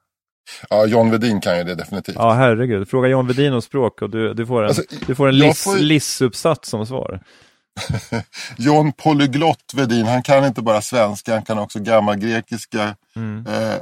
[0.70, 2.16] Ja, John Vedin kan ju det definitivt.
[2.16, 2.90] Ja, herregud.
[2.90, 5.64] Fråga John Vedin om språk och du, du får en, alltså, du får en liss,
[5.64, 5.78] får...
[5.78, 7.20] lissuppsats som svar.
[8.58, 13.46] John Polyglott Vedin, han kan inte bara svenska, han kan också gammal grekiska, Mm.
[13.48, 13.76] eh,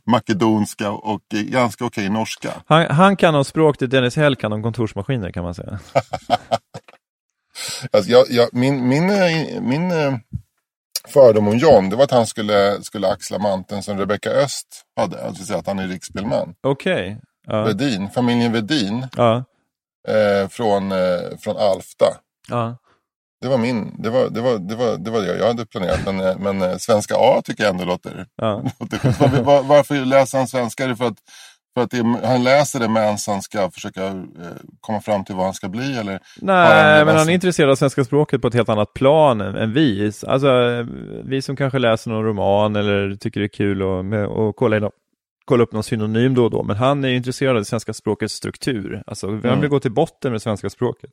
[0.06, 2.50] makedonska och eh, ganska okej norska.
[2.66, 5.78] Han, han kan om språk, det Dennis Hell kan om kontorsmaskiner kan man säga.
[7.92, 10.14] Alltså jag, jag, min min, eh, min eh,
[11.08, 15.26] fördom om John, det var att han skulle, skulle axla manteln som Rebecca Öst hade.
[15.26, 16.54] Alltså säga att han är riksspelman.
[16.62, 17.20] Okej.
[17.46, 17.62] Ja.
[17.64, 19.44] Vedin, familjen Vedin Ja.
[20.08, 20.98] eh, från, eh,
[21.40, 22.06] från Alfta.
[22.48, 22.76] Ja.
[23.40, 26.00] Det var min, det var det, var, det, var, det, var det jag hade planerat.
[26.06, 28.62] Men, eh, men eh, svenska A tycker jag ändå låter, Ja.
[28.80, 29.42] låter.
[29.42, 30.86] Var, varför läser han svenska?
[30.86, 31.18] Det för att,
[31.74, 34.12] för att det, han läser det medan han ska försöka eh,
[34.80, 35.96] komma fram till vad han ska bli?
[35.98, 36.20] Eller?
[36.36, 39.56] Nej, han- men han är intresserad av svenska språket på ett helt annat plan än,
[39.56, 40.12] än vi.
[40.26, 40.86] Alltså, eh,
[41.24, 44.76] vi som kanske läser någon roman eller tycker det är kul att med, och kolla,
[44.76, 44.90] in,
[45.44, 46.62] kolla upp någon synonym då och då.
[46.62, 49.02] Men han är intresserad av svenska språkets struktur.
[49.06, 49.60] Alltså, han Mm.
[49.60, 51.10] vill gå till botten med svenska språket.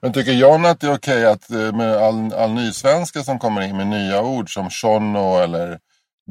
[0.00, 3.62] Men tycker John att det är okej att eh, med all, all nysvenska som kommer
[3.62, 5.78] in med nya ord som shono eller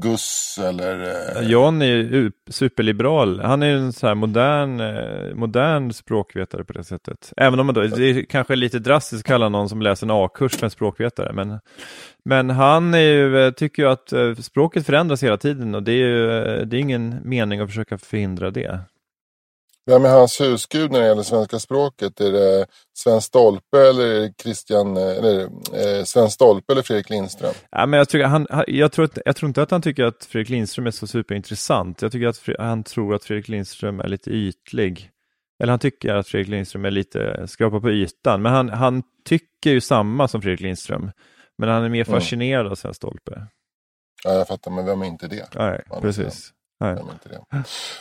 [0.01, 0.99] guss eller...
[1.41, 3.39] eh, John är ju superliberal.
[3.39, 7.33] Han är ju en så här modern, eh, modern språkvetare på det sättet.
[7.37, 10.11] Även om man då, det är kanske lite drastiskt att kalla någon som läser en
[10.11, 11.33] A-kurs för en språkvetare.
[11.33, 11.59] Men,
[12.25, 15.91] men han är ju, eh, tycker ju att eh, språket förändras hela tiden och det
[15.91, 16.27] är ju
[16.65, 18.79] det är ingen mening att försöka förhindra det.
[19.87, 22.21] Vem är hans husgud när det gäller svenska språket?
[22.21, 22.65] Är det
[22.97, 25.41] Sven Stolpe eller Christian, eller,
[25.73, 27.53] eh, Sven Stolpe eller Fredrik Lindström?
[27.71, 30.25] Ja, men jag, tycker han, jag, tror att, jag tror inte att han tycker att
[30.25, 32.01] Fredrik Lindström är så superintressant.
[32.01, 35.09] Jag tycker att han tror att Fredrik Lindström är lite ytlig.
[35.63, 38.41] Eller han tycker att Fredrik Lindström är lite skrapa på ytan.
[38.41, 41.11] Men han, han tycker ju samma som Fredrik Lindström.
[41.57, 42.19] Men han är mer Mm.
[42.19, 43.47] fascinerad av Sven Stolpe.
[44.23, 45.47] Ja, jag fattar, men vem är inte det?
[45.55, 46.53] Nej, precis.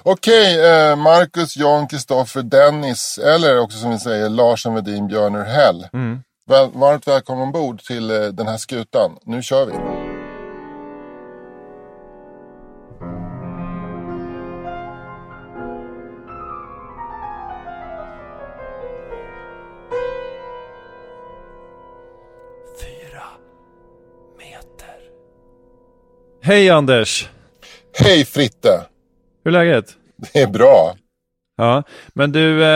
[0.03, 5.89] Okej, eh, Marcus, Jan, Kristoffer, Dennis eller också som vi säger Larsen, Vedin, Björn Hell.
[5.93, 6.23] Mm.
[6.49, 9.19] Väl, varmt välkommen ombord till eh, den här skutan.
[9.25, 9.73] Nu kör vi!
[26.43, 27.36] Hej Anders!
[27.99, 28.87] Hej Fritte!
[29.45, 29.95] Hur är läget?
[30.33, 30.95] Det är bra.
[31.59, 31.83] Ja,
[32.15, 32.69] men du, eh,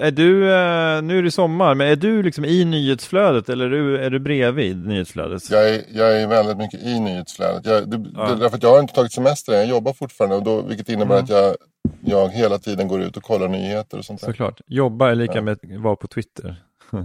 [0.00, 3.70] är du, eh, nu är det sommar, men är du liksom i nyhetsflödet eller är
[3.70, 5.50] du, är du bredvid nyhetsflödet?
[5.50, 7.66] Jag är, jag är väldigt mycket i nyhetsflödet.
[7.66, 8.26] Jag, det, Ja.
[8.26, 9.58] det är därför att jag har inte tagit semester än.
[9.58, 10.36] Jag jobbar fortfarande.
[10.36, 11.24] Och då, vilket innebär Mm.
[11.24, 11.56] att jag,
[12.04, 14.26] jag hela tiden går ut och kollar nyheter och sånt där.
[14.28, 14.60] Såklart.
[14.66, 15.42] Jobba är lika Ja.
[15.42, 16.56] med att vara på Twitter.
[16.90, 16.98] Ja,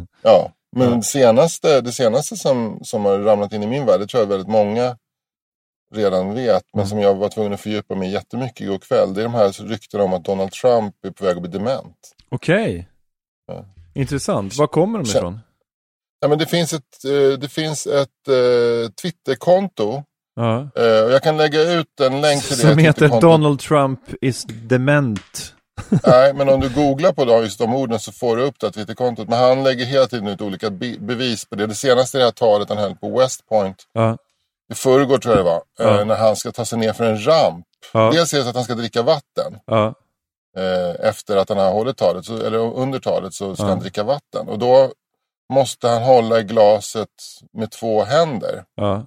[0.75, 0.95] men Ja.
[0.95, 4.27] Det senaste, det senaste som, som har ramlat in i min värld, det tror jag
[4.29, 4.95] väldigt många
[5.93, 6.87] redan vet, men Mm.
[6.89, 9.13] som jag var tvungen att fördjupa mig jättemycket igår kväll.
[9.13, 11.95] Det är de här ryktena om att Donald Trump är på väg att bli dement.
[12.31, 12.87] Okej.
[13.47, 13.65] Ja.
[13.93, 14.55] Intressant.
[14.57, 15.39] Var kommer de ifrån?
[16.19, 20.03] Ja, men det finns ett, eh, det finns ett eh, Twitterkonto.
[20.35, 20.69] Ja.
[20.75, 22.61] och jag kan lägga ut en länk till det.
[22.69, 23.21] Som heter.
[23.21, 25.53] Donald Trump is dement.
[26.07, 28.71] Nej, men om du googlar på just de orden så får du upp det här
[28.71, 29.29] Twitterkontot.
[29.29, 31.67] Men han lägger hela tiden ut olika be- bevis på det.
[31.67, 33.77] Det senaste är det här talet han höll på West Point.
[33.93, 34.17] Ja.
[34.71, 35.61] I förrgår tror jag det var.
[35.77, 35.99] Ja.
[35.99, 37.65] Eh, när han ska ta sig ner för en ramp.
[37.93, 38.09] Ja.
[38.13, 39.59] Dels är det så att han ska dricka vatten.
[39.65, 39.93] Ja.
[40.57, 43.69] Eh, efter att han har hållit talet, så, eller under talet så ska Ja.
[43.69, 44.47] han dricka vatten.
[44.49, 44.91] Och då
[45.53, 47.07] måste han hålla i glaset
[47.53, 48.63] med två händer.
[48.75, 49.05] Ja.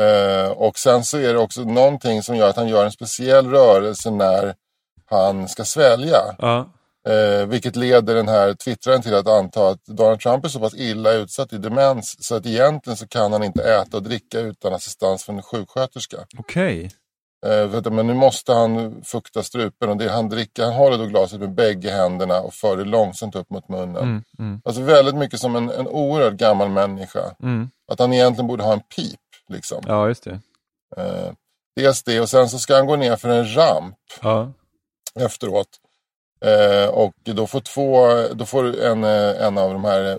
[0.00, 3.50] Eh, och sen så är det också någonting som gör att han gör en speciell
[3.50, 4.54] rörelse när
[5.06, 6.18] han ska svälja.
[7.08, 10.74] Eh, vilket leder den här twittraren till att anta att Donald Trump är så pass
[10.74, 14.74] illa utsatt i demens så att egentligen så kan han inte äta och dricka utan
[14.74, 16.16] assistans från en sjuksköterska.
[16.38, 16.90] Okej.
[17.46, 20.98] Eh, vet du, men nu måste han fukta strupen och det han dricker, han håller
[20.98, 23.96] då glaset med bägge händerna och för det långsamt upp mot munnen.
[24.02, 24.22] Mm.
[24.38, 24.60] Mm.
[24.64, 27.34] Alltså väldigt mycket som en, en oerhört gammal människa.
[27.42, 27.70] Mm.
[27.92, 29.20] Att han egentligen borde ha en pip.
[29.48, 29.82] Liksom.
[29.86, 30.40] Ja, just det.
[30.96, 31.32] Eh,
[31.76, 34.52] dels det och sen så ska han gå ner för en ramp Ja.
[35.20, 35.68] efteråt.
[36.44, 40.16] Eh, och då får, två, då får en, eh, en av de här eh,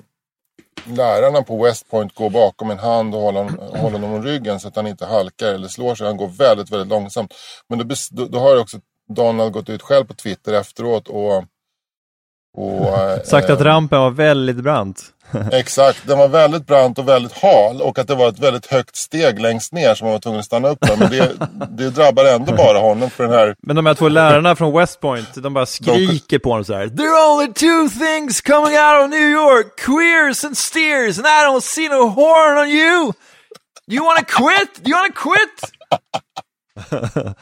[0.85, 4.67] lärarna på West Point gå bakom en hand och hålla, hålla honom om ryggen så
[4.67, 6.07] att han inte halkar eller slår sig.
[6.07, 7.33] Han går väldigt, väldigt långsamt.
[7.67, 8.77] Men då, då, då har också
[9.15, 11.37] Donald gått ut själv på Twitter efteråt och...
[12.57, 15.13] och Sagt att rampen var väldigt brant.
[15.51, 18.95] Exakt, den var väldigt brant och väldigt hal och att det var ett väldigt högt
[18.95, 20.97] steg längst ner som man var tvungen att stanna upp för.
[20.97, 21.31] Men det,
[21.69, 24.99] det drabbar ändå bara honom för den här Men de här två lärarna från West
[24.99, 26.87] Point, de bara skriker på honom så här.
[26.87, 31.45] There are only two things coming out of New York, queers and steers, and I
[31.45, 33.13] don't see no horn on you!
[33.87, 34.87] You wanna quit?
[34.87, 35.71] You wanna quit?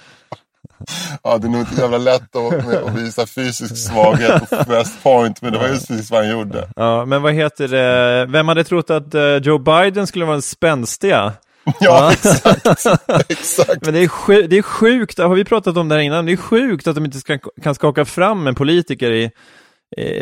[1.24, 5.42] Ja, det är nog inte jävla lätt att, att visa fysisk svaghet på West Point,
[5.42, 6.70] men det var just precis vad han gjorde.
[6.76, 8.26] Ja, men vad heter det?
[8.26, 11.34] Vem hade trott att eh, Joe Biden skulle vara en spänstiga?
[11.80, 12.68] Ja, exakt.
[13.30, 13.86] exakt.
[13.86, 16.38] Men det är, det är sjukt, har vi pratat om det här innan, det är
[16.38, 19.32] sjukt att de inte ska, kan skaka fram en politiker i,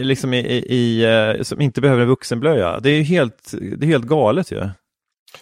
[0.01, 2.79] liksom i, i, i, eh, som inte behöver en vuxenblöja.
[2.79, 4.69] Det är helt, det är helt galet ju.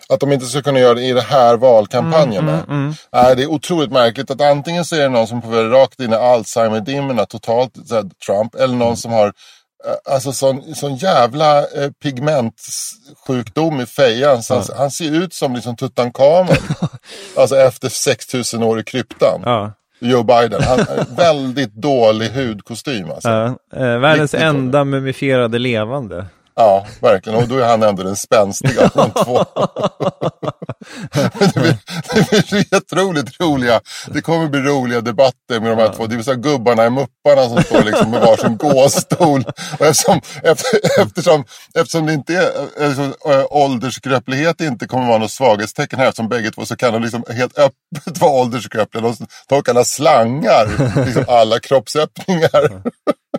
[0.09, 2.49] Att de inte ska kunna göra det i det här valkampanjen.
[2.49, 2.93] Mm, mm, mm.
[3.13, 5.99] Nej, det är otroligt märkligt att antingen så är det någon som på väg rakt
[5.99, 8.95] in i Alzheimer-dimmorna totalt, så här, Trump, eller någon mm.
[8.95, 14.43] som har eh, Alltså sån, sån jävla eh, pigmentsjukdom i fejan.
[14.43, 14.57] Så ja.
[14.57, 16.55] han, han, ser ut som liksom Tutankhamon.
[17.37, 19.41] alltså efter 6000 år i kryptan.
[19.45, 19.73] Ja.
[19.99, 20.63] Joe Biden.
[20.63, 23.11] Han har väldigt dålig hudkostym.
[23.11, 23.29] Alltså.
[23.29, 23.45] Ja,
[23.75, 26.25] eh, världens Riktigt enda mumifierade levande.
[26.55, 27.39] Ja, verkligen.
[27.39, 29.45] Och då är han ändå den spänstiga av de två.
[31.13, 31.77] det, blir,
[32.13, 33.81] det blir jätteroligt roliga.
[34.07, 35.93] Det kommer bli roliga debatter med de här ja.
[35.93, 36.07] två.
[36.07, 39.43] Det är så gubbarna i Mupparna som står liksom med varsin gåstol.
[39.79, 41.43] Och eftersom, efter, eftersom,
[41.73, 46.51] eftersom det inte är, eftersom, äh, åldersskröplighet inte kommer vara något svaghetstecken här eftersom bägge
[46.51, 49.03] två så kan de liksom helt öppet vara åldersskröpliga.
[49.03, 49.15] De,
[49.49, 50.67] de kan ha slangar,
[51.05, 52.81] liksom alla kroppsöppningar.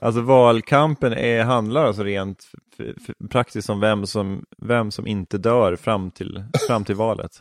[0.01, 2.45] Alltså valkampen är, handlar alltså rent
[3.31, 7.36] praktiskt om vem som, vem som inte dör fram till, fram till valet.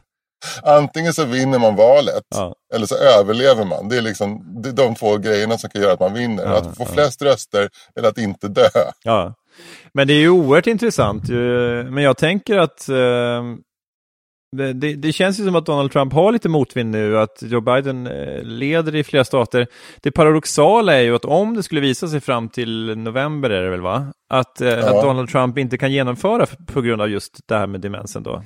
[0.64, 2.56] Antingen så vinner man valet ja.
[2.74, 3.90] eller så överlever man.
[3.90, 6.44] Det är liksom det är de två grejerna som kan göra att man vinner.
[6.44, 6.94] Ja, att få ja.
[6.94, 8.70] flest röster eller att inte dö.
[9.04, 9.34] Ja,
[9.94, 11.30] men det är ju oerhört intressant.
[11.90, 12.90] Men jag tänker att
[14.60, 17.62] eh, det, det, känns ju som att Donald Trump har lite motvind nu, att Joe
[17.62, 19.68] Biden eh, leder i flera stater.
[20.02, 23.70] Det paradoxala är ju att om det skulle visa sig fram till november, är det
[23.70, 24.14] väl va?
[24.30, 24.78] Att, eh, ja.
[24.78, 28.44] att Donald Trump inte kan genomföra på grund av just det här med demensen då.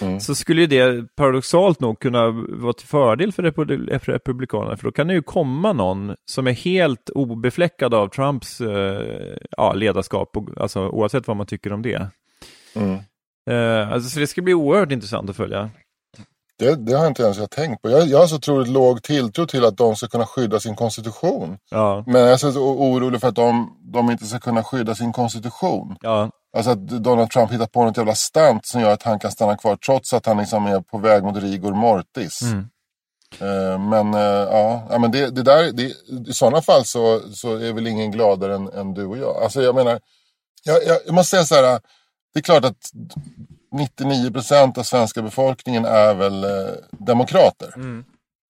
[0.00, 0.20] Mm.
[0.20, 3.42] Så skulle ju det paradoxalt nog kunna vara till fördel för
[4.12, 9.36] Republikanerna, för då kan det ju komma någon som är helt obefläckad av Trumps eh,
[9.50, 12.10] ja, ledarskap, alltså oavsett vad man tycker om det.
[12.74, 12.98] Mm.
[13.50, 15.70] Uh, alltså, så det ska bli oerhört intressant att följa.
[16.58, 17.90] Det, det har inte ens jag tänkt på.
[17.90, 21.58] Jag, jag har så otroligt låg tilltro till att de ska kunna skydda sin konstitution.
[21.70, 22.04] Ja.
[22.06, 25.96] Men jag är så orolig för att de, de inte ska kunna skydda sin konstitution.
[26.00, 26.30] Ja.
[26.56, 29.56] Alltså att Donald Trump hittar på något jävla stant som gör att han kan stanna
[29.56, 32.42] kvar trots att han liksom är på väg mot rigor mortis.
[32.42, 32.68] Mm.
[33.42, 34.20] Uh, men uh,
[34.90, 35.82] ja, men det, det där, det,
[36.30, 39.42] i sådana fall så, så är väl ingen gladare än, än du och jag.
[39.42, 40.00] Alltså jag menar,
[40.64, 41.80] jag, jag, jag måste säga så här
[42.32, 42.90] det är klart att
[43.72, 47.72] 99 procent av svenska befolkningen är väl eh, demokrater.
[47.76, 48.04] Mm.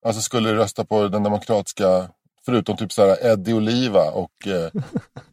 [0.05, 2.09] Alltså skulle rösta på den demokratiska,
[2.45, 4.47] förutom typ såhär Eddie Oliva och...
[4.47, 4.69] Eh,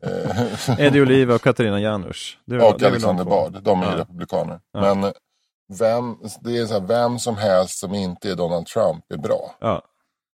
[0.10, 2.38] eh Eddie Oliva och Katarina Janouch.
[2.62, 3.98] och Alexander Bard, de är ja.
[3.98, 4.60] republikaner.
[4.72, 4.94] Ja.
[4.94, 5.12] Men
[5.78, 9.54] vem, det är så här, vem som helst som inte är Donald Trump är bra.
[9.60, 9.82] Ja.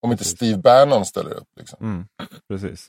[0.02, 1.48] Om inte Steve Bannon ställer upp.
[1.56, 1.78] Liksom.
[1.80, 2.06] Mm.
[2.48, 2.88] Precis.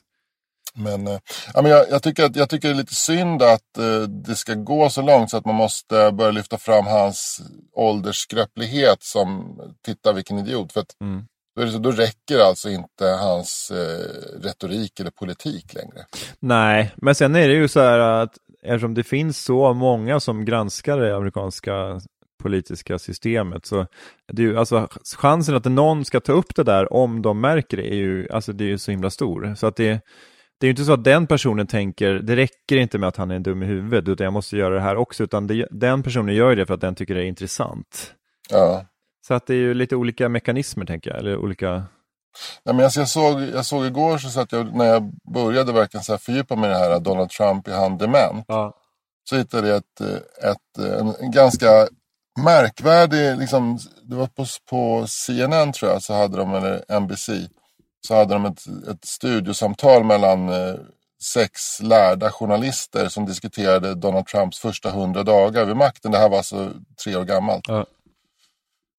[0.78, 1.06] Men,
[1.54, 4.34] ja, men jag, jag, tycker att, jag tycker det är lite synd att äh, det
[4.34, 7.40] ska gå så långt så att man måste börja lyfta fram hans
[7.72, 10.72] åldersskröplighet som titta vilken idiot.
[10.72, 11.24] För att, mm.
[11.56, 16.06] då, är det så, då räcker alltså inte hans äh, retorik eller politik längre.
[16.40, 20.44] Nej, men sen är det ju så här att eftersom det finns så många som
[20.44, 22.00] granskar det amerikanska
[22.42, 23.66] politiska systemet.
[23.66, 23.86] Så
[24.32, 27.76] det är ju, alltså, chansen att någon ska ta upp det där om de märker
[27.76, 29.54] det är ju, alltså, det är ju så himla stor.
[29.54, 30.00] Så att det,
[30.60, 33.30] det är ju inte så att den personen tänker, det räcker inte med att han
[33.30, 36.02] är en dum i huvudet, utan jag måste göra det här också, utan det, den
[36.02, 38.14] personen gör det för att den tycker det är intressant.
[38.50, 38.86] Ja.
[39.26, 41.70] Så att det är ju lite olika mekanismer, tänker jag, eller olika...
[42.64, 46.04] Nej, men alltså jag, såg, jag såg igår så att jag, när jag började verkligen
[46.04, 48.44] så här fördjupa mig i det här Donald Trump i han dement.
[48.48, 48.74] Ja.
[49.24, 50.00] Så hittade jag ett,
[50.42, 51.88] ett, en, en ganska
[52.44, 57.30] märkvärdig, liksom, det var på, på CNN tror jag, så hade de, eller NBC,
[58.06, 60.74] så hade de ett, ett studiosamtal mellan eh,
[61.22, 66.12] sex lärda journalister som diskuterade Donald Trumps första hundra dagar vid makten.
[66.12, 66.70] Det här var alltså
[67.04, 67.64] tre år gammalt.
[67.68, 67.86] Ja.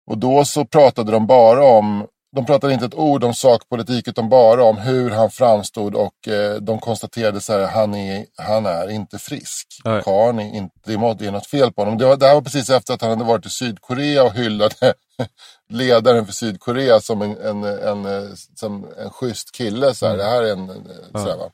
[0.08, 4.30] Och då så pratade de bara om, de pratade inte ett ord om sakpolitik utan
[4.30, 8.90] bara om hur han framstod och eh, de konstaterade så här, han är, han är
[8.90, 9.68] inte frisk.
[9.84, 11.98] Karn är inte, det är något fel på honom.
[11.98, 14.94] Det, var, det här var precis efter att han hade varit i Sydkorea och hyllade
[15.70, 19.94] ledaren för Sydkorea som en, en, en, som en schysst kille.
[19.94, 20.14] Så här.
[20.14, 20.26] Mm.
[20.26, 21.20] Det här är en, ja.
[21.20, 21.50] så här, va?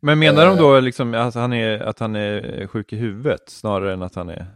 [0.00, 0.82] Men menar de då eh.
[0.82, 4.46] liksom att han, är, att han är sjuk i huvudet snarare än att han är...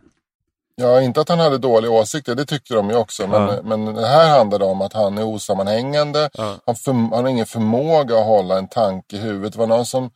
[0.81, 3.27] Ja, inte att han hade dåliga åsikter, det tyckte de ju också.
[3.27, 3.63] Men, ja.
[3.65, 6.31] men det här handlade om att han är osammanhängande.
[6.33, 6.57] Ja.
[6.67, 9.53] Han, för, han har ingen förmåga att hålla en tanke i huvudet.
[9.53, 10.11] Det var någon som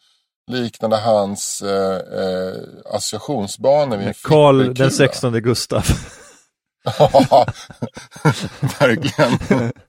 [0.51, 2.55] liknade hans eh, eh,
[2.95, 5.85] associationsbanor vid Karl den 16 Gustav.
[6.85, 7.47] Ja,
[8.81, 9.73] verkligen.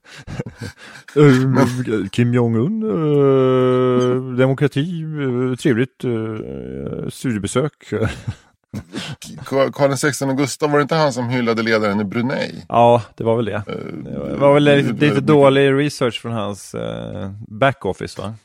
[1.18, 6.06] Uh, Kim Jong-Un, uh, demokrati, uh, trevligt
[7.14, 7.74] studiebesök.
[9.74, 12.66] Karl XVI Gustav, var det inte han som hyllade ledaren i Brunei?
[12.70, 13.64] Ja, det var väl det.
[14.04, 16.76] Det var väl lite, lite dålig research från hans
[17.48, 18.36] backoffice va?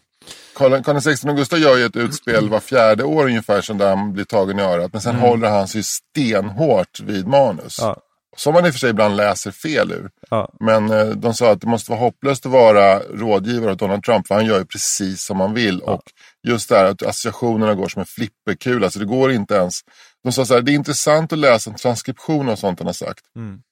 [0.59, 4.25] Karl XVI Gustav gör ju ett utspel var fjärde år ungefär som där han blir
[4.25, 4.93] tagen i örat.
[4.93, 5.29] Men sen mm.
[5.29, 7.79] håller han sig stenhårt vid manus.
[7.81, 7.97] Ja.
[8.37, 10.11] Som man i och för sig ibland läser fel ur.
[10.31, 10.49] Ja.
[10.61, 14.27] Men eh, de sa att det måste vara hopplöst att vara rådgivare åt Donald Trump.
[14.27, 15.83] För han gör ju precis som han vill.
[15.87, 15.93] Ja.
[15.93, 16.03] Och
[16.49, 18.87] just det här att associationerna går som en flipperkula.
[18.87, 19.81] Alltså det går inte ens.
[20.25, 22.93] De sa så här, det är intressant att läsa en transkription av sånt han har
[22.93, 23.25] sagt.
[23.37, 23.63] Mm.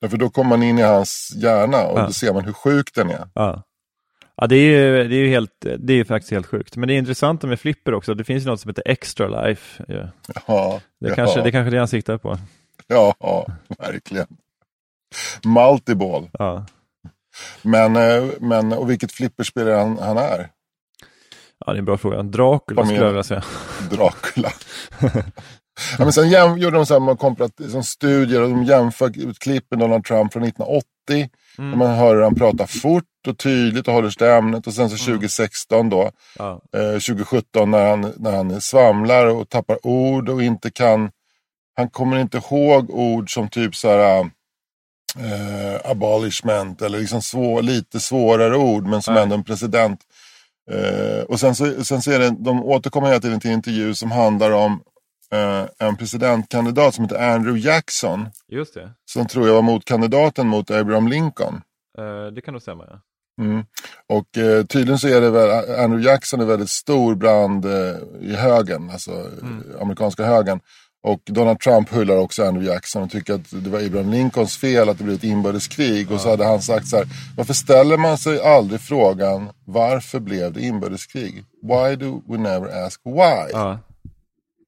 [0.00, 2.06] Därför då kommer man in i hans hjärna och ja.
[2.06, 3.28] då ser man hur sjuk den är.
[3.34, 3.62] Ja.
[4.36, 6.76] Ja, det är ju, det är ju helt, det är faktiskt helt sjukt.
[6.76, 8.14] Men det är intressant med flipper också.
[8.14, 9.84] Det finns ju något som heter extra life.
[9.88, 10.08] Ja.
[10.46, 11.14] Ja, det, ja.
[11.14, 12.38] Kanske, det är kanske det han siktar på.
[12.86, 13.46] Ja, ja
[13.78, 14.26] verkligen.
[15.44, 16.30] Multiball.
[16.32, 16.66] Ja.
[17.62, 20.48] Men, eh, men, och vilket flipperspelare han, han är?
[21.66, 22.22] Ja, det är en bra fråga.
[22.22, 23.44] Dracula skulle jag vilja säga.
[23.90, 24.52] Dracula.
[25.98, 29.38] ja, men sen jäm, gjorde de så här, komprat, som studier och de jämför ett
[29.38, 31.28] klipp med Donald Trump från 1980.
[31.58, 31.78] Mm.
[31.78, 34.66] man hör han pratar fort och tydligt och håller sig till ämnet.
[34.66, 35.90] Och sen så 2016 mm.
[35.90, 36.60] då, ja.
[36.76, 41.10] eh, 2017 när han, när han svamlar och tappar ord och inte kan
[41.76, 48.00] han kommer inte ihåg ord som typ så här uh, abolishment eller liksom svår, lite
[48.00, 49.22] svårare ord men som Nej.
[49.22, 50.00] ändå en president.
[50.72, 53.94] Uh, och sen så, sen så är det, de återkommer hela tiden till en intervju
[53.94, 54.72] som handlar om
[55.34, 58.28] uh, en presidentkandidat som heter Andrew Jackson.
[58.48, 58.90] Just det.
[59.04, 61.60] Som tror jag var motkandidaten mot Abraham Lincoln.
[62.34, 63.00] det kan nog stämma ja.
[63.40, 63.64] Mm.
[64.06, 64.26] Och
[64.68, 65.50] tydligen så är det väl,
[65.80, 67.66] Andrew Jackson är väldigt stor bland
[68.20, 69.62] i högen, alltså mm.
[69.80, 70.60] amerikanska högen.
[71.04, 74.88] Och Donald Trump hyllar också Andrew Jackson och tycker att det var Abraham Lincolns fel
[74.88, 76.06] att det blev ett inbördeskrig.
[76.10, 76.14] Ja.
[76.14, 80.52] Och så hade han sagt så här, varför ställer man sig aldrig frågan varför blev
[80.52, 81.44] det inbördeskrig?
[81.62, 83.50] Why do we never ask why?
[83.52, 83.78] Ja.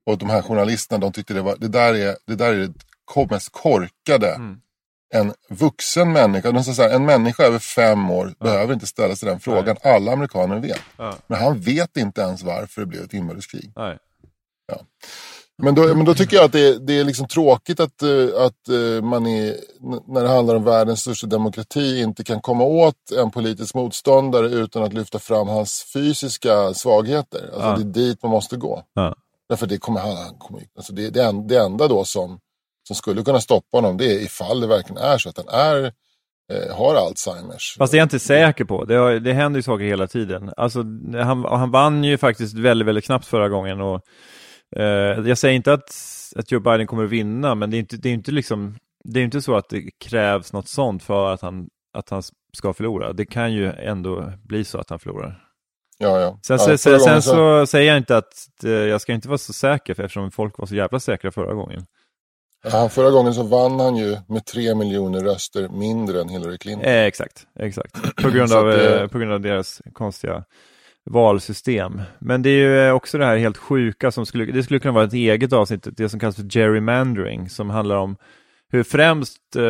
[0.06, 3.30] Och de här journalisterna de tyckte det, var, det där är det, där är det
[3.30, 4.34] mest korkade.
[4.34, 4.60] Mm.
[5.14, 8.44] En vuxen människa, de sa här, en människa över fem år ja.
[8.44, 9.76] behöver inte ställa sig den frågan.
[9.84, 9.94] Nej.
[9.94, 10.80] Alla amerikaner vet.
[11.26, 13.72] Men han vet inte ens varför det blev ett inbördeskrig.
[13.76, 13.98] Nej.
[14.66, 14.80] Ja.
[15.62, 18.68] Men då, men då tycker jag att det, det är liksom tråkigt att, eh, att
[18.68, 19.56] eh, man är,
[20.06, 24.82] när det handlar om världens största demokrati inte kan komma åt en politisk motståndare utan
[24.82, 27.50] att lyfta fram hans fysiska svagheter.
[27.52, 27.76] Alltså ja.
[27.76, 28.82] Det är dit man måste gå.
[28.94, 29.14] Ja.
[29.48, 32.38] Därför det kommer han, kommer, alltså det, det, det enda då som,
[32.86, 35.92] som skulle kunna stoppa honom det är ifall det verkligen är så att han är
[36.52, 37.76] eh, har Alzheimers.
[37.78, 38.84] Fast det är jag inte säker på.
[38.84, 40.52] Det, har, det händer ju saker hela tiden.
[40.56, 40.78] Alltså,
[41.12, 43.80] han, han vann ju faktiskt väldigt, väldigt knappt förra gången.
[43.80, 44.02] Och
[45.26, 45.94] jag säger inte att,
[46.36, 49.20] att Joe Biden kommer att vinna, men det är inte, det är inte, liksom, det
[49.20, 52.22] är inte så att det krävs något sånt för att han, att han
[52.56, 53.12] ska förlora.
[53.12, 55.42] Det kan ju ändå bli så att han förlorar.
[55.98, 56.38] Ja, ja.
[56.42, 57.66] Sen, ja, sen, sen så...
[57.66, 60.66] säger jag inte att uh, jag ska inte vara så säker, för eftersom folk var
[60.66, 61.86] så jävla säkra förra gången.
[62.64, 66.84] Ja, förra gången så vann han ju med tre miljoner röster mindre än Hillary Clinton.
[66.84, 68.16] Eh, exakt, exakt.
[68.22, 69.00] På grund, av, det...
[69.00, 70.44] Eh, på grund av deras konstiga
[71.06, 72.02] valsystem.
[72.18, 74.94] Men det är ju eh, också det här helt sjuka som skulle, det skulle kunna
[74.94, 78.16] vara ett eget avsnitt, det som kallas för gerrymandering, som handlar om
[78.68, 79.62] hur främst eh,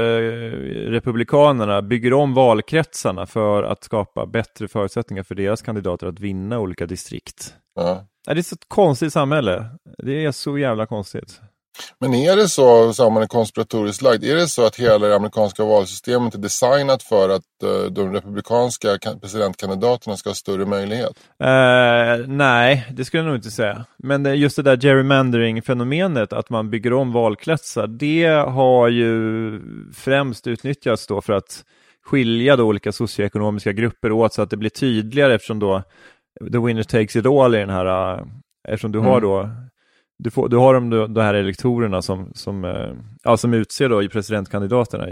[0.90, 6.86] Republikanerna bygger om valkretsarna för att skapa bättre förutsättningar för deras kandidater att vinna olika
[6.86, 7.54] distrikt.
[7.74, 8.06] Ja.
[8.26, 9.66] Det är ett så konstigt samhälle.
[9.98, 11.40] Det är så jävla konstigt.
[12.00, 15.16] Men är det så, så man är konspiratoriskt lagd, är det så att hela det
[15.16, 21.12] amerikanska valsystemet är designat för att uh, de republikanska presidentkandidaterna ska ha större möjlighet?
[21.42, 23.84] Uh, nej, det skulle jag nog inte säga.
[23.98, 29.60] Men just det där gerrymandering-fenomenet, att man bygger om valkretsar, det har ju
[29.94, 31.64] främst utnyttjats då för att
[32.04, 35.82] skilja då olika socioekonomiska grupper åt så att det blir tydligare eftersom då
[36.52, 38.26] the winner takes it all i den här, uh,
[38.68, 39.10] eftersom du mm.
[39.10, 39.50] har då
[40.18, 44.02] du, får, du har de, de här elektorerna som, som, eh, ja, som utser då
[44.02, 45.06] i presidentkandidaterna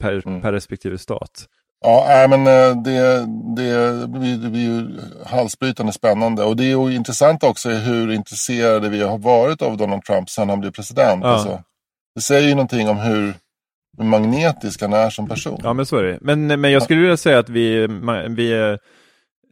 [0.00, 0.42] per, mm.
[0.42, 1.46] per respektive stat.
[1.84, 3.26] Ja, äh, men eh, det,
[3.56, 6.44] det, blir, det blir ju halsbrytande spännande.
[6.44, 10.48] Och det är ju intressant också hur intresserade vi har varit av Donald Trump sedan
[10.48, 11.24] han blev president.
[11.24, 11.30] Ja.
[11.30, 11.62] Alltså,
[12.14, 13.34] det säger ju någonting om hur
[13.98, 15.60] magnetisk han är som person.
[15.62, 16.18] Ja, men så är det.
[16.20, 17.86] Men, men jag skulle vilja säga att vi,
[18.28, 18.76] vi Eh,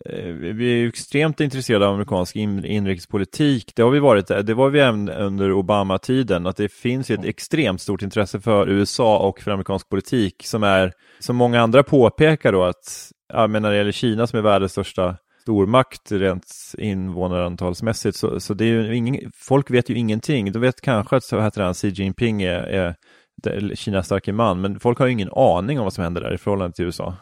[0.05, 3.73] Eh, vi är extremt intresserade av amerikansk inrikespolitik.
[3.75, 7.25] Det har vi varit, eh, det var vi även under Obama-tiden, att det finns ett
[7.25, 12.53] extremt stort intresse för USA och för amerikansk politik som är, som många andra påpekar
[12.53, 16.47] då att, ja, men när det gäller Kina som är världens största stormakt rent
[16.79, 20.53] invånarantalsmässigt så, så det är ju ingen, folk vet ju ingenting.
[20.53, 22.95] De vet kanske att så heter han, Xi Jinping är, är
[23.75, 26.39] Kinas starke man, men folk har ju ingen aning om vad som händer där i
[26.39, 27.15] förhållande till USA.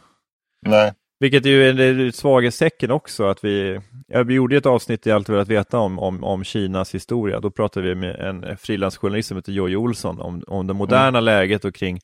[0.66, 0.92] Nej.
[1.20, 3.24] Vilket är ju är svaghetstecken också.
[3.24, 6.94] Att vi, ja, vi gjorde ett avsnitt i Allt velat veta om, om, om Kinas
[6.94, 7.40] historia.
[7.40, 11.24] Då pratade vi med en frilansjournalist som heter Jojje Olsson om, om det moderna mm.
[11.24, 12.00] läget och kring,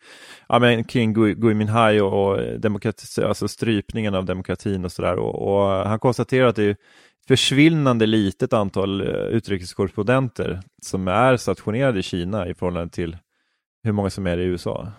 [0.48, 5.16] ja, men, kring Gui Minhai och, och demokrati, alltså strypningen av demokratin och sådär.
[5.16, 6.76] Och, och, han konstaterar att det är
[7.28, 13.16] försvinnande litet antal eh, utrikeskorrespondenter som är stationerade i Kina i förhållande till
[13.82, 14.92] hur många som är i USA.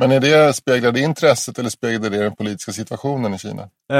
[0.00, 3.68] Men är det, speglar det intresset eller speglar det den politiska situationen i Kina?
[3.92, 3.98] Eh,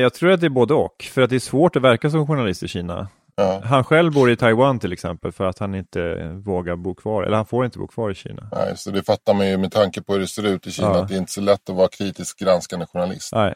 [0.00, 2.26] jag tror att det är både och, för att det är svårt att verka som
[2.26, 3.08] journalist i Kina.
[3.36, 3.60] Ja.
[3.64, 7.36] Han själv bor i Taiwan till exempel för att han inte vågar bo kvar, eller
[7.36, 8.48] han får inte bo kvar i Kina.
[8.52, 10.88] Nej, så det fattar man ju med tanke på hur det ser ut i Kina,
[10.88, 11.02] ja.
[11.02, 13.32] att det är inte så lätt att vara kritisk granskande journalist.
[13.34, 13.54] Nej.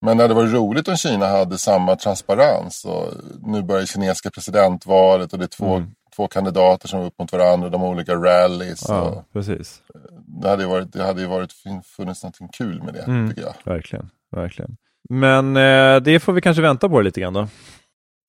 [0.00, 2.84] Men det hade varit roligt om Kina hade samma transparens.
[2.84, 3.12] Och
[3.42, 7.32] nu börjar kinesiska presidentvalet och det är två mm två kandidater som var upp mot
[7.32, 8.84] varandra, de olika rallys.
[8.88, 9.82] Ja, precis.
[10.42, 11.52] Det hade ju varit, det hade varit
[11.96, 13.54] funnits något kul med det, mm, tycker jag.
[13.64, 14.76] Verkligen, verkligen.
[15.08, 17.48] Men eh, det får vi kanske vänta på lite grann då.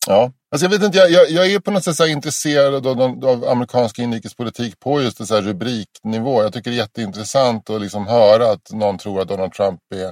[0.08, 3.02] Ja, alltså jag vet inte, jag, jag, jag är på något sätt så intresserad av,
[3.02, 6.44] av, amerikansk inrikespolitik på just en så rubriknivå.
[6.44, 10.12] Jag tycker det är jätteintressant att liksom höra att någon tror att Donald Trump är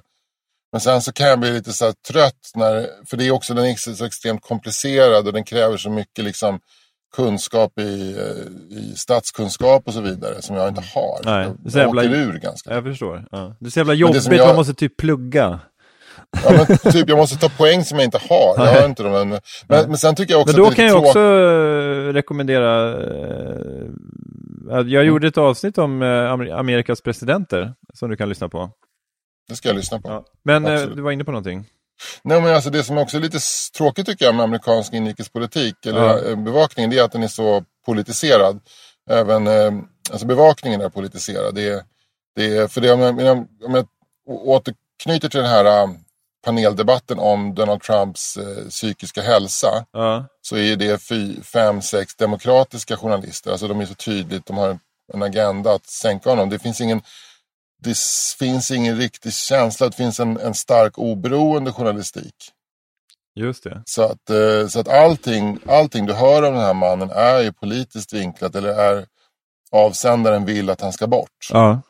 [0.75, 3.65] men sen så kan jag bli lite så trött, när, för det är också den
[3.65, 6.59] är så extremt komplicerad och den kräver så mycket liksom
[7.15, 11.19] kunskap i, eh, i statskunskap och så vidare som jag inte har.
[11.25, 12.73] Nej, det är så jävla, jag ur ganska.
[12.73, 13.27] Jag förstår.
[13.31, 13.55] Ja.
[13.59, 15.59] Det är så jävla jobbigt, jag, man måste typ plugga.
[16.43, 18.65] Ja, men typ, jag måste ta poäng som jag inte har.
[18.65, 19.29] Jag har inte dem men,
[19.67, 23.89] men, men sen tycker jag också Men då kan jag också eh, rekommendera, uh,
[24.67, 26.01] jag gjorde ett avsnitt om
[26.53, 28.69] Amerikas presidenter som du kan lyssna på.
[29.47, 30.09] Det ska jag lyssna på.
[30.09, 30.25] Ja.
[30.43, 30.95] Men Absolut.
[30.95, 31.65] du var inne på någonting.
[32.23, 33.39] Nej, men alltså det som också är lite
[33.77, 36.29] tråkigt tycker jag med amerikansk inrikespolitik eller ja.
[36.29, 38.59] Eh, bevakningen det är att den är så politiserad.
[39.09, 39.71] Även eh,
[40.11, 41.55] alltså bevakningen är politiserad.
[41.55, 41.85] Det
[42.35, 43.87] det för det, om, jag, om jag
[44.27, 45.89] återknyter till den här eh,
[46.45, 49.85] paneldebatten om Donald Trumps eh, psykiska hälsa.
[49.91, 50.25] Ja.
[50.41, 53.51] Så är det fy, fem, sex demokratiska journalister.
[53.51, 54.79] Alltså de är så tydligt, de har
[55.13, 56.49] en agenda att sänka honom.
[56.49, 57.01] Det finns ingen
[57.83, 57.97] det
[58.39, 59.89] finns ingen riktig känsla.
[59.89, 62.35] Det finns en, en stark oberoende journalistik.
[63.35, 63.81] Just det.
[63.85, 67.51] Så att, eh, så att allting, allting du hör om den här mannen är ju
[67.53, 69.05] politiskt vinklat eller är
[69.71, 71.47] avsändaren vill att han ska bort.
[71.49, 71.81] Ja.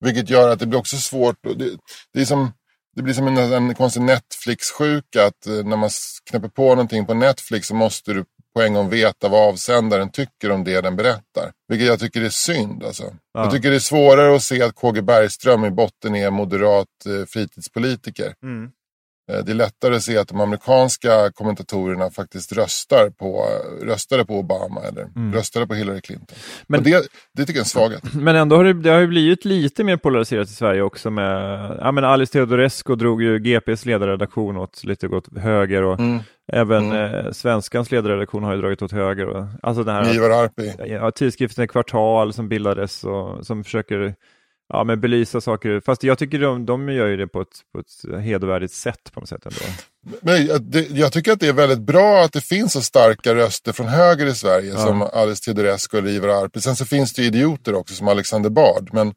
[0.00, 1.36] Vilket gör att det blir också svårt.
[1.42, 1.76] Det,
[2.12, 2.52] det, är som,
[2.96, 5.26] det blir som en, en konstig Netflix-sjuka.
[5.26, 5.90] Att eh, när man
[6.30, 8.24] knäpper på någonting på Netflix så måste du
[8.54, 11.52] på en gång veta vad avsändaren tycker om det den berättar.
[11.68, 12.84] Vilket jag tycker är synd.
[12.84, 13.04] Alltså.
[13.34, 13.42] Ja.
[13.42, 17.26] Jag tycker det är svårare att se att KG Bergström i botten är moderat eh,
[17.26, 18.34] fritidspolitiker.
[18.42, 18.70] Mm.
[19.30, 23.46] Eh, det är lättare att se att de amerikanska kommentatorerna faktiskt röstar på,
[23.82, 25.34] röstade på Obama eller mm.
[25.34, 26.36] röstade på Hillary Clinton.
[26.66, 26.90] Men, det,
[27.34, 28.02] det tycker jag är en svaghet.
[28.14, 31.76] Men ändå har det, det har ju blivit lite mer polariserat i Sverige också med,
[31.80, 36.20] ja men Alice Teodorescu drog ju GPs ledarredaktion åt lite åt höger och mm.
[36.52, 37.14] även mm.
[37.14, 39.26] Eh, Svenskans ledarredaktion har ju dragit åt höger.
[39.26, 40.72] Och, alltså den här, Ivar Arpi.
[40.86, 44.14] Ja, tidskriften Kvartal som bildades och som försöker
[44.72, 45.80] ja, men belysa saker.
[45.80, 49.20] Fast jag tycker de, de gör ju det på ett, på ett hedervärdigt sätt på
[49.20, 49.58] något sätt ändå.
[50.20, 53.72] Men jag, jag tycker att det är väldigt bra att det finns så starka röster
[53.72, 54.86] från höger i Sverige ja.
[54.86, 56.60] som Alice Teodorescu och Ivar Arpi.
[56.60, 58.90] Sen så finns det idioter också som Alexander Bard.
[58.92, 59.14] Men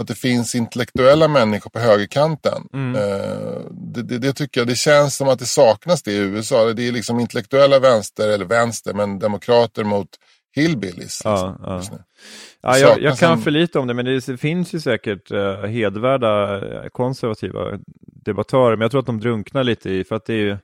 [0.00, 2.68] att det finns intellektuella människor på högerkanten.
[2.72, 2.96] Mm.
[2.96, 6.72] Eh, det, det, det, tycker jag, det känns som att det saknas det i USA.
[6.72, 10.08] Det är liksom intellektuella vänster, eller vänster, men demokrater mot
[10.56, 11.20] hillbillies.
[11.24, 11.98] Ja, liksom,
[12.62, 12.72] ja.
[12.72, 16.56] ja jag, jag kan för lite om det, men det finns ju säkert uh, hedvärda
[16.56, 17.78] eh, konservativa
[18.24, 20.56] debattörer, men jag tror att de drunknar lite i, för att det är ju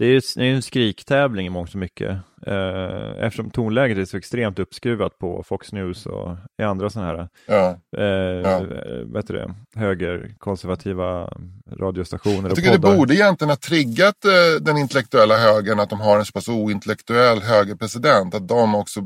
[0.00, 2.10] det är, det är en skriktävling i mångt och mycket.
[2.46, 7.28] Eh, eftersom tonläget är så extremt uppskruvat på Fox News och i andra sådana här
[7.46, 7.78] ja.
[7.96, 8.60] Eh, ja.
[9.04, 11.32] Vet det, högerkonservativa
[11.72, 12.48] radiostationer.
[12.48, 16.24] Jag tycker det borde egentligen ha triggat eh, den intellektuella högern att de har en
[16.24, 18.34] så pass ointellektuell högerpresident.
[18.34, 19.00] Att de också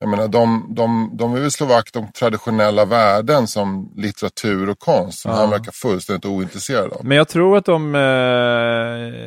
[0.00, 5.18] jag menar, de, de, de vill slå vakt om traditionella värden som litteratur och konst
[5.18, 5.36] som ja.
[5.36, 7.04] han verkar fullständigt ointresserad av.
[7.04, 8.00] Men jag tror att de, eh,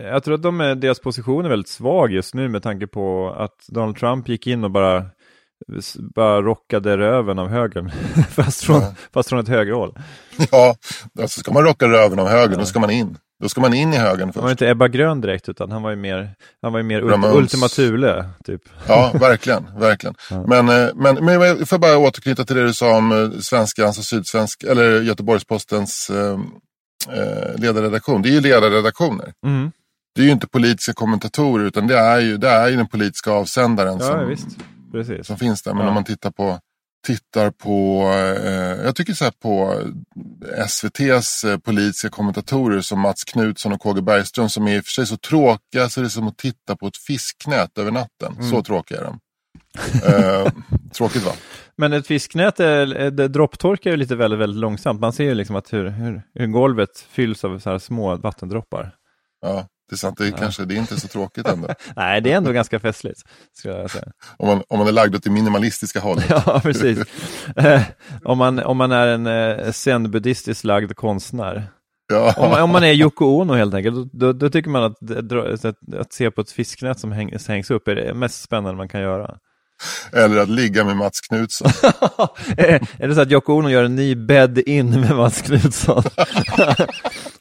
[0.08, 3.56] jag tror att de, deras position är väldigt svag just nu med tanke på att
[3.68, 5.06] Donald Trump gick in och bara,
[6.16, 7.92] bara rockade röven av högern,
[8.30, 8.94] fast, från, ja.
[9.14, 9.94] fast från ett högerhåll.
[10.52, 10.76] Ja,
[11.20, 12.60] alltså ska man rocka röven av högern, ja.
[12.60, 13.18] då ska man in.
[13.44, 14.36] Då ska man in i högen först.
[14.36, 17.02] Han var inte Ebba Grön direkt utan han var ju mer, han var ju mer
[17.36, 18.30] Ultima Thule.
[18.44, 18.62] Typ.
[18.88, 19.66] Ja, verkligen.
[19.80, 20.16] verkligen.
[20.30, 20.44] Ja.
[20.48, 23.98] Men, eh, men, men jag får bara återknyta till det du sa om eh, Svenskans
[23.98, 26.39] och Sydsvensk, eller Göteborgspostens eh,
[27.18, 28.22] eh, ledarredaktion.
[28.22, 29.34] Det är ju ledarredaktioner.
[29.46, 29.72] Mm.
[30.16, 33.32] Det är ju inte politiska kommentatorer utan det är ju, det är ju den politiska
[33.32, 34.58] avsändaren ja, som, visst.
[34.91, 35.28] Precis.
[35.28, 35.74] som finns där.
[35.74, 35.88] Men ja.
[35.88, 36.60] om man tittar på
[37.04, 38.08] tittar på,
[38.43, 39.82] eh, jag tycker så här på
[40.58, 44.91] SVTs eh, politiska kommentatorer som Mats Knutsson och KG Bergström som är i och för
[44.91, 48.34] sig så tråkiga så det är som att titta på ett fisknät över natten.
[48.38, 48.49] Mm.
[48.49, 49.20] Så tråkiga är de.
[50.04, 50.51] eh,
[50.91, 51.32] tråkigt va?
[51.78, 55.01] Men ett fisknät, är, det dropptorkar ju lite väldigt, väldigt långsamt.
[55.01, 58.95] Man ser ju liksom att hur, hur, hur golvet fylls av så här små vattendroppar.
[59.41, 60.18] Ja, är sant.
[60.18, 60.38] Det ja.
[60.38, 61.68] kanske, det är inte så tråkigt ändå.
[61.96, 63.20] Nej, det är ändå ganska festligt.
[63.54, 64.06] Ska jag säga.
[64.38, 66.26] Om, man, om man är lagd åt det minimalistiska hållet.
[66.30, 67.00] ja, precis.
[67.56, 67.82] Eh,
[68.24, 71.68] om, man, om man är en eh, zen-buddhistiskt lagd konstnär.
[72.08, 72.34] Ja.
[72.38, 76.14] Om, om, man är Yoko Ono helt enkelt, då, då tycker man att, att, att,
[76.14, 79.38] se på ett fisknät som häng, hängs upp är det mest spännande man kan göra.
[80.12, 81.72] Eller att ligga med Mats Knutsson.
[82.58, 86.04] är det så att Yoko Ono gör en ny bed-in med Mats Knutsson?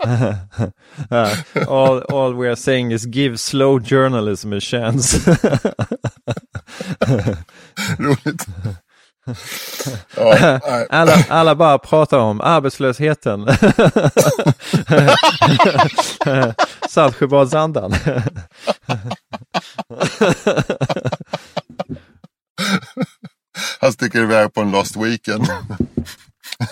[1.69, 5.19] all, all we are saying is give slow journalism a chance.
[7.99, 8.47] Roligt.
[10.17, 13.47] Ja, alla, alla bara pratar om arbetslösheten.
[16.89, 17.95] Saltsjöbadsandan.
[23.81, 25.47] Han sticker iväg på en lost weekend.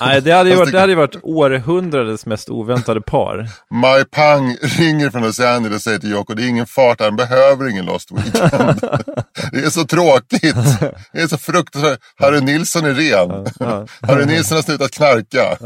[0.00, 3.48] Nej, det hade ju varit, det hade varit århundradets mest oväntade par.
[3.70, 7.16] Mai Pang ringer från Los Angeles och säger till Jocko, det är ingen fart, han
[7.16, 8.80] behöver ingen Lost Weekend.
[9.52, 10.80] det är så tråkigt.
[11.12, 12.00] Det är så fruktansvärt.
[12.16, 13.46] Harry Nilsson är ren.
[14.00, 15.56] Harry Nilsson har slutat knarka.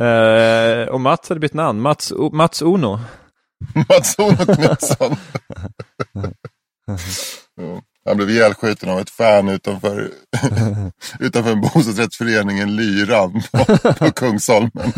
[0.84, 3.00] uh, och Mats hade bytt namn, Mats, Mats Uno.
[3.88, 5.16] Mats Uno Knutsson.
[8.04, 10.10] Han blev ihjälskjuten av ett fan utanför,
[11.20, 14.92] utanför en bostadsrättsföreningen Lyran på, på Kungsholmen.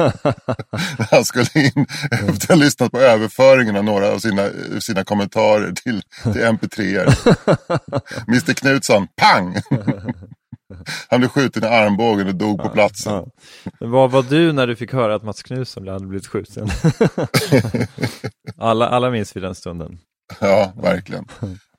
[1.11, 4.49] Han skulle in efter att ha lyssnat på överföringen av några av sina,
[4.81, 6.99] sina kommentarer till, till MP3.
[8.29, 9.57] Mr Knutsson, pang!
[11.09, 13.13] Han blev skjuten i armbågen och dog på platsen.
[13.13, 13.27] Ja.
[13.81, 16.69] Vad var du när du fick höra att Mats Knutsson hade blivit skjuten?
[18.59, 19.99] alla, alla minns vi den stunden.
[20.41, 21.25] Ja, verkligen.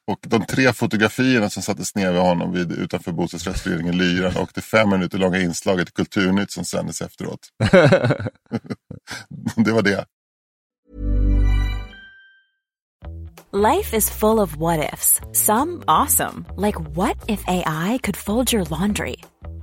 [0.08, 4.62] Och de tre fotografierna som sattes ner vid honom vid, utanför bostadsrättsföreningen Lyran och det
[4.62, 7.40] fem minuter långa inslaget i Kulturnytt som sändes efteråt.
[9.56, 10.06] det var det.
[13.54, 15.22] Life is full of what ifs.
[15.34, 16.46] Some awesome.
[16.58, 19.18] Like what if AI could fold your laundry?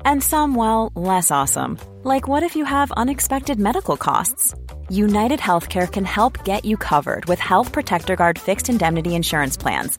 [0.04, 1.78] And some, well, less awesome.
[2.02, 4.54] Like what if you have unexpected medical costs?
[4.90, 9.98] United Healthcare can help get you covered with Health Protector Guard fixed indemnity insurance plans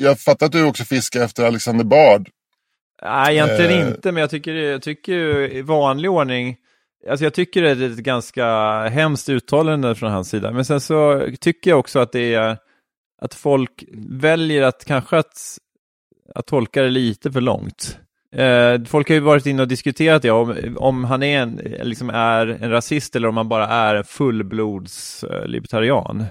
[0.00, 2.28] Jag fattar att du också fiskar efter Alexander Bard.
[3.02, 3.88] Nej, egentligen eh.
[3.88, 5.18] inte, men jag tycker, jag tycker
[5.52, 6.56] i vanlig ordning,
[7.10, 8.46] alltså jag tycker det är ett ganska
[8.88, 12.58] hemskt uttalande från hans sida, men sen så tycker jag också att det är
[13.22, 13.84] att folk
[14.20, 15.58] väljer att kanske att,
[16.34, 17.98] att tolka det lite för långt.
[18.36, 22.10] Eh, folk har ju varit inne och diskuterat det, om, om han är en, liksom
[22.10, 26.28] är en rasist eller om han bara är en fullblods eh.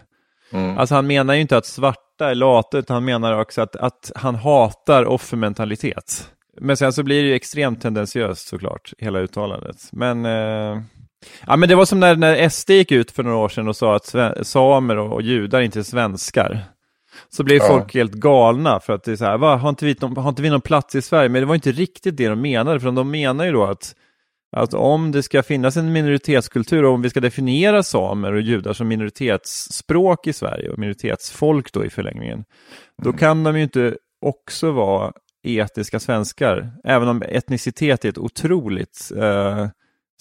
[0.53, 0.78] Mm.
[0.78, 1.65] Alltså han menar ju inte att
[2.20, 6.32] svarta är lata, utan han menar också att, att han hatar offermentalitet.
[6.61, 9.89] Men sen så blir det ju extremt tendensiöst såklart, hela uttalandet.
[9.91, 10.82] Men, eh,
[11.47, 13.76] ja, men det var som när, när SD gick ut för några år sedan och
[13.76, 14.15] sa att
[14.47, 16.63] samer och, och judar inte är svenskar.
[17.30, 17.67] Så blev ja.
[17.67, 20.41] folk helt galna för att det är så här, va, har, inte vi, har inte
[20.41, 21.30] vi någon plats i Sverige?
[21.30, 23.95] Men det var inte riktigt det de menade, för de menar ju då att
[24.52, 28.74] att om det ska finnas en minoritetskultur och om vi ska definiera samer och judar
[28.74, 32.43] som minoritetsspråk i Sverige och minoritetsfolk då i förlängningen,
[33.04, 33.18] då mm.
[33.18, 35.12] kan de ju inte också vara
[35.43, 39.68] etniska svenskar, även om etnicitet är ett otroligt eh,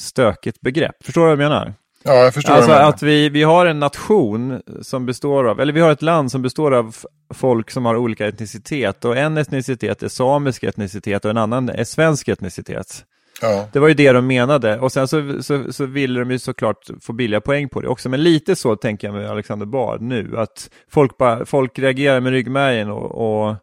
[0.00, 0.96] stökigt begrepp.
[1.04, 1.74] Förstår du vad jag menar?
[2.04, 5.80] Ja, jag förstår Alltså att vi, vi har en nation som består av, eller vi
[5.80, 6.96] har ett land som består av
[7.34, 11.84] folk som har olika etnicitet och en etnicitet är samisk etnicitet och en annan är
[11.84, 13.04] svensk etnicitet.
[13.42, 13.68] Ja.
[13.72, 16.90] Det var ju det de menade och sen så, så, så ville de ju såklart
[17.00, 18.08] få billiga poäng på det också.
[18.08, 22.32] Men lite så tänker jag med Alexander Bard nu, att folk, bara, folk reagerar med
[22.32, 23.56] ryggmärgen och, och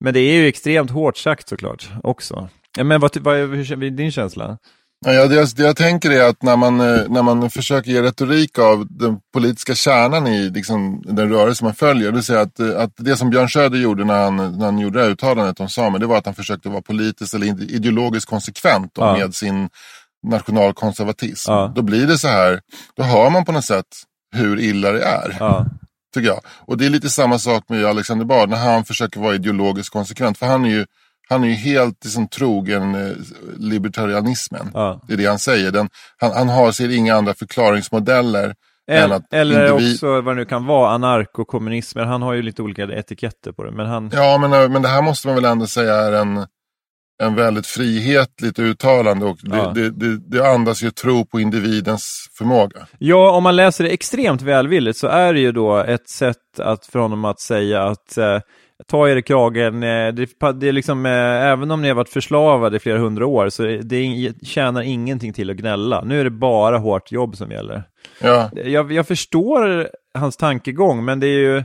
[0.00, 2.48] Men det är ju extremt hårt sagt såklart också.
[2.82, 4.58] Men vad, vad hur är din känsla?
[5.06, 8.58] Ja, det, det jag tänker är att när man, eh, när man försöker ge retorik
[8.58, 12.12] av den politiska kärnan i liksom, den rörelse man följer.
[12.12, 14.98] Det säga att, eh, att det som Björn Söder gjorde när han, när han gjorde
[14.98, 15.98] det här uttalandet om samer.
[15.98, 19.16] Det var att han försökte vara politiskt eller ideologiskt konsekvent Ja.
[19.16, 19.68] med sin
[20.26, 21.50] nationalkonservatism.
[21.50, 21.72] Ja.
[21.74, 22.60] Då blir det så här.
[22.96, 23.86] Då hör man på något sätt
[24.36, 25.36] hur illa det är.
[25.40, 25.66] Ja,
[26.14, 26.40] Tycker jag.
[26.66, 30.38] Och det är lite samma sak med Alexander Bard när han försöker vara ideologiskt konsekvent.
[30.38, 30.86] För han är ju,
[31.28, 33.12] han är ju helt liksom, trogen eh,
[33.58, 34.70] libertarianismen.
[34.74, 35.00] ja.
[35.08, 35.70] Det är det han säger.
[35.72, 38.54] Den, han, han har ser inga andra förklaringsmodeller
[38.90, 39.94] än Eller, individ...
[39.94, 41.98] också vad det nu kan vara, anarkokommunism.
[41.98, 43.70] Han har ju lite olika etiketter på det.
[43.70, 46.46] Men han, Ja, men, eh, men det här måste man väl ändå säga är en,
[47.22, 49.26] en väldigt frihetligt uttalande.
[49.26, 49.72] Och det, Ja.
[49.74, 52.86] det, det, det andas ju tro på individens förmåga.
[52.98, 56.86] Ja, om man läser det extremt välvilligt så är det ju då ett sätt att,
[56.86, 58.40] för honom att säga att eh,
[58.86, 61.12] ta er i kragen, eh, det, det är liksom, eh,
[61.46, 65.50] även om ni har varit förslavade i flera hundra år så det, tjänar ingenting till
[65.50, 66.04] att gnälla.
[66.04, 67.82] Nu är det bara hårt jobb som gäller.
[68.20, 71.64] Ja, Jag, jag förstår hans tankegång, men det är ju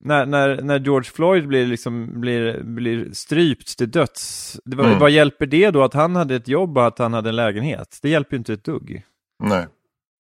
[0.00, 4.98] när, när, när George Floyd blir, liksom, blir, blir strypt till döds, det, Mm.
[4.98, 7.98] vad hjälper det då att han hade ett jobb och att han hade en lägenhet?
[8.02, 9.02] Det hjälper ju inte ett dugg.
[9.42, 9.66] nej.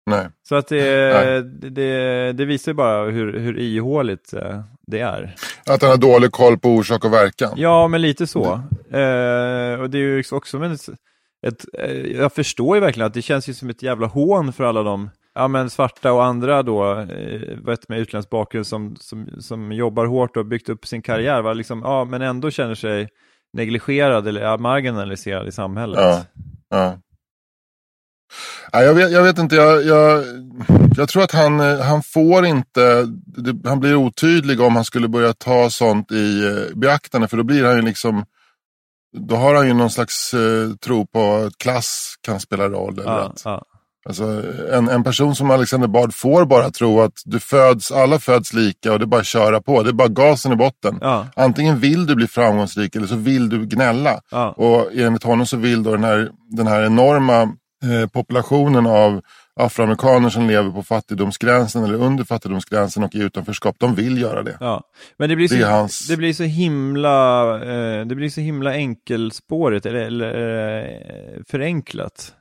[0.07, 0.29] Nej.
[0.49, 1.43] Så att det, Nej.
[1.71, 5.35] det, det visar ju bara hur, hur ihåligt eh, det är.
[5.67, 7.53] Att han har dålig koll på orsak och verkan.
[7.57, 8.45] Ja, men lite så.
[8.91, 10.89] Eh, och det är ju också men ett,
[11.47, 14.65] ett, eh, jag förstår ju verkligen att det känns ju som ett jävla hån för
[14.65, 19.29] alla de ja, men svarta och andra då, eh, vet, med utländsk bakgrund som, som,
[19.39, 21.53] som jobbar hårt och byggt upp sin karriär, va?
[21.53, 23.09] Liksom, ja, men ändå känner sig
[23.53, 26.01] negligerad eller marginaliserad i samhället.
[26.01, 26.25] Ja.
[26.69, 26.99] Ja.
[28.73, 30.25] Ja, jag, vet, jag vet inte, jag, jag,
[30.97, 35.09] jag tror att han, eh, han får inte, det, han blir otydlig om han skulle
[35.09, 37.29] börja ta sånt i eh, beaktande.
[37.29, 38.25] För då blir han ju liksom,
[39.17, 42.99] då har han ju någon slags eh, tro på att klass kan spela roll.
[42.99, 43.65] Eller Ja, att, ja,
[44.09, 48.53] alltså, en, en person som Alexander Bard får bara tro att du föds, alla föds
[48.53, 49.83] lika och det är bara att köra på.
[49.83, 50.99] Det är bara gasen i botten.
[51.01, 54.21] ja, Antingen vill du bli framgångsrik eller så vill du gnälla.
[54.31, 57.53] ja, Och enligt honom så vill då den här, den här enorma
[57.93, 59.21] eh, populationen av
[59.61, 64.57] afroamerikaner som lever på fattigdomsgränsen eller under fattigdomsgränsen och i utanförskap, de vill göra det.
[64.61, 64.83] ja.
[65.19, 68.41] Men det blir så, Det är hans- det blir så himla, eh, det blir så
[68.41, 72.33] himla enkelspårigt eller, eller eh, förenklat.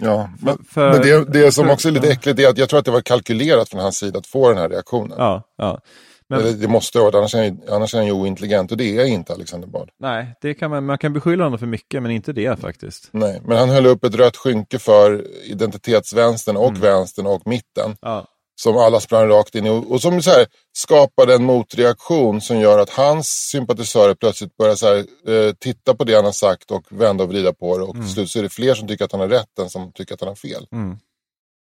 [0.00, 2.68] Ja, men, För- men det, det som för- också är lite äckligt är att jag
[2.68, 5.16] tror att det var kalkylerat från hans sida att få den här reaktionen.
[5.18, 5.80] Ja, ja.
[6.30, 9.32] Men, det måste varit, annars är, annars är han ju ointelligent och det är inte
[9.32, 9.90] Alexander Bard.
[10.00, 13.08] nej, det kan man, man kan beskylla honom för mycket, men inte det faktiskt.
[13.12, 16.80] Nej, men han höll upp ett rött skynke för identitetsvänstern och Mm.
[16.80, 17.96] vänstern och mitten.
[18.00, 18.26] Ja,
[18.60, 22.78] Som alla sprang rakt in i och, som så här, skapade en motreaktion som gör
[22.78, 24.96] att hans sympatisörer plötsligt börjar så här,
[25.28, 27.84] eh, titta på det han har sagt och vända och vrida på det.
[27.84, 29.92] Och till slut så är det fler som tycker att han har rätt än som
[29.92, 30.66] tycker att han har fel.
[30.72, 30.98] mm.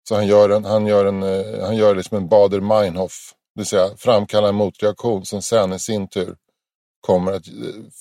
[0.08, 3.12] Så han gör, en, han gör, en, eh, han gör liksom en Bader-Meinhof.
[3.54, 6.34] Det vill säga framkalla en motreaktion som sen i sin tur
[7.00, 7.52] kommer att eh,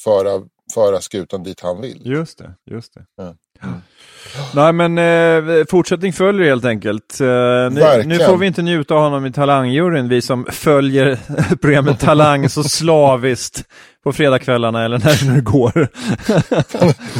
[0.03, 0.41] föra,
[0.73, 2.01] föra skutan dit han vill.
[2.03, 3.05] just det, just det.
[3.17, 3.35] Ja.
[4.55, 7.21] Nej men eh, fortsättning följer helt enkelt.
[7.21, 11.19] Eh, nu, nu får vi inte njuta av honom i talangjuryn, vi som följer
[11.61, 13.63] programmet Talang så slaviskt
[14.03, 15.89] på fredagskvällarna eller när det nu går.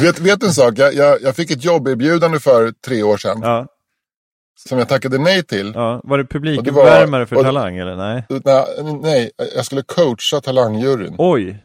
[0.00, 0.74] vet, vet en sak?
[0.76, 3.40] Jag, jag, jag fick ett jobberbjudande för tre år sedan.
[3.42, 3.66] ja,
[4.56, 5.72] Som jag tackade nej till.
[5.74, 6.00] ja.
[6.04, 8.24] Var det publikuppvärmare för och- Talang eller nej?
[8.28, 8.64] Nej,
[9.02, 11.14] nej, jag skulle coacha talangjuryn.
[11.18, 11.63] Oj!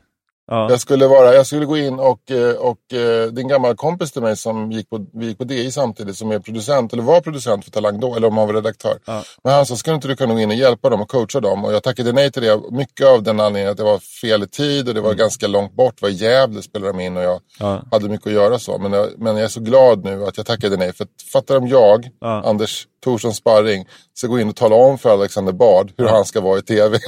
[0.50, 4.12] Ja, Jag skulle, vara, jag skulle gå in och, eh, och eh, en gammal kompis
[4.12, 7.22] till mig som gick på, vi gick på DI samtidigt som är producent, eller var
[7.22, 9.00] producent för Talang då, eller om han var redaktör.
[9.06, 9.24] Ja.
[9.44, 11.66] Men han sa, ska inte du kunna gå in och hjälpa dem och coacha dem?
[11.66, 14.48] Och jag tackade nej till det, mycket av den anledningen att det var fel i
[14.48, 17.24] tid och det var ganska långt bort, det var i Gävle spelade de in och
[17.24, 18.78] jag ja, hade mycket att göra så.
[18.78, 20.94] Men jag, men jag är så glad nu att jag tackade nej.
[20.94, 22.44] För att, fattar om jag, Ja.
[22.46, 26.42] Anders Thorsson Sparring, ska gå in och tala om för Alexander Bard hur han ska
[26.42, 26.98] vara i tv.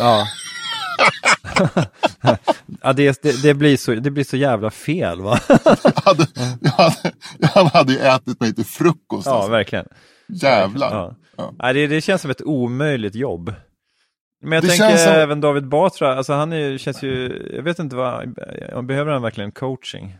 [2.21, 2.37] ja.
[2.81, 5.39] ja det, det, det, blir så, det blir så jävla fel va?
[5.83, 6.27] Jag hade,
[6.61, 7.13] jag hade,
[7.53, 9.25] han hade ju ätit mig till frukost.
[9.27, 9.51] Ja, alltså.
[9.51, 9.85] verkligen.
[10.27, 10.91] Jävlar.
[10.95, 11.15] Ja.
[11.37, 11.53] Ja.
[11.59, 13.53] Nej, det, det känns som ett omöjligt jobb.
[14.43, 17.79] Men jag Det tänker som- även David Batra, alltså han är, känns ju, jag vet
[17.79, 18.33] inte vad,
[18.87, 20.15] behöver han verkligen coaching?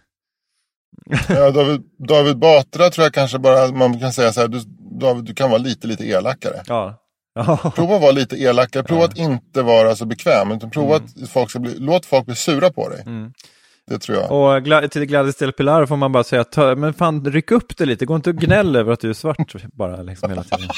[1.30, 4.48] Ja, David, David Batra tror jag kanske bara man kan säga så här.
[4.48, 4.60] Du,
[5.00, 6.62] David, du kan vara lite, lite elakare.
[6.68, 7.01] Ja.
[7.34, 8.84] Ja, Prova att vara lite elakare.
[8.84, 10.52] Prova att inte vara så bekväm.
[10.52, 13.04] Utan prova att folk ska bli, låt folk bli sura på dig.
[13.06, 13.34] Mm.
[13.88, 14.32] Det tror jag.
[14.32, 17.78] och gla- till Gladys del Pilar får man bara säga, ta, men fan ryck upp
[17.78, 20.70] det lite, gå inte och gnäll över att du är svart bara liksom hela tiden.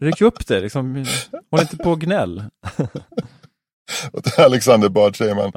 [0.00, 1.06] ryck upp det, liksom,
[1.50, 2.44] håll inte på och gnäll.
[4.12, 5.52] Och till Alexander Bard säger man.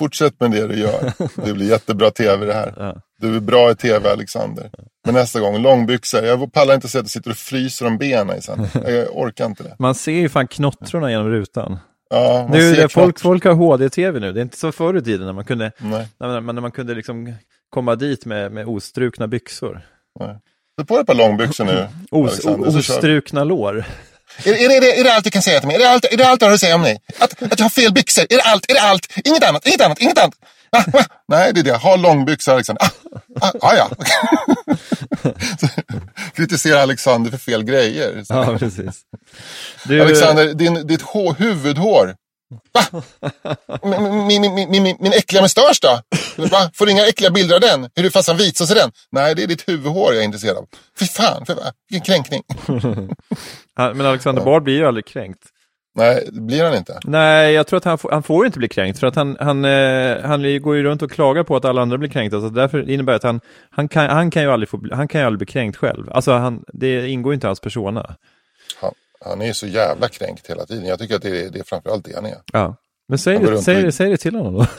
[0.00, 1.12] Fortsätt med det du gör.
[1.46, 2.74] Det blir jättebra tv det här.
[2.76, 2.96] Ja.
[3.20, 4.70] Du är bra i tv Alexander.
[5.04, 6.24] Men nästa gång, långbyxor.
[6.24, 8.66] Jag pallar inte se att du sitter och fryser om benen i sen.
[8.86, 9.76] Jag orkar inte det.
[9.78, 11.78] Man ser ju fan knottrorna genom rutan.
[12.10, 15.26] Ja, Nu, det, folk, folk har HD-tv nu, det är inte så förr i tiden
[15.26, 17.34] när man kunde, Nej, när man, när man kunde liksom
[17.70, 19.80] komma dit med, med ostrukna byxor.
[20.20, 20.38] nej.
[20.78, 21.86] Ta på dig ett par långbyxor nu.
[22.10, 23.84] Os, ostrukna lår.
[24.44, 25.76] Är, är, är, det, är det allt du kan säga till mig?
[25.76, 26.98] Är det allt, är det allt du har att säga om mig?
[27.18, 28.26] Att, att jag har fel byxor?
[28.30, 28.70] Är det allt?
[28.70, 29.06] Är det allt?
[29.24, 29.66] Inget annat?
[29.66, 29.98] Inget annat?
[29.98, 30.34] Inget annat?
[31.28, 31.76] Nej, det är det.
[31.76, 32.84] Ha långbyxor Alexander.
[32.84, 32.90] Ah,
[33.40, 33.90] ah, ah, ja.
[36.36, 38.24] Kritisera Alexander för fel grejer.
[38.28, 39.00] Ja, precis.
[39.84, 42.14] Du, Alexander, din, ditt hår, huvudhår.
[42.72, 43.02] Va?
[43.82, 46.00] Min, min, min, min, min, äckliga mustasch då?
[46.42, 46.70] Va?
[46.74, 47.90] Får du inga äckliga bilder av den?
[47.94, 48.90] Hur du fastnar vitsås i den?
[49.12, 50.66] Nej, det är ditt huvudhår jag är intresserad av.
[50.98, 51.56] Fy fan, för,
[51.90, 52.42] vilken kränkning.
[53.76, 55.42] Men Alexander Bard blir ju aldrig kränkt.
[55.94, 56.98] Nej, det blir han inte.
[57.04, 59.64] Nej, jag tror att han, får- han får inte bli kränkt, för att han, han,
[59.64, 62.90] eh, han går ju runt och klagar på att alla andra blir kränkta, så därför
[62.90, 63.40] innebär det att han,
[63.70, 66.10] han, kan, han, kan ju aldrig få, han kan ju aldrig bli kränkt själv.
[66.10, 68.16] Alltså, han, det ingår inte i hans persona.
[69.24, 70.84] Han, är så jävla kränkt hela tiden.
[70.86, 72.36] Jag tycker att det är, det är framförallt det han är.
[72.52, 72.76] Ja.
[73.08, 74.66] Men säg det, säg, det, säg det till honom då.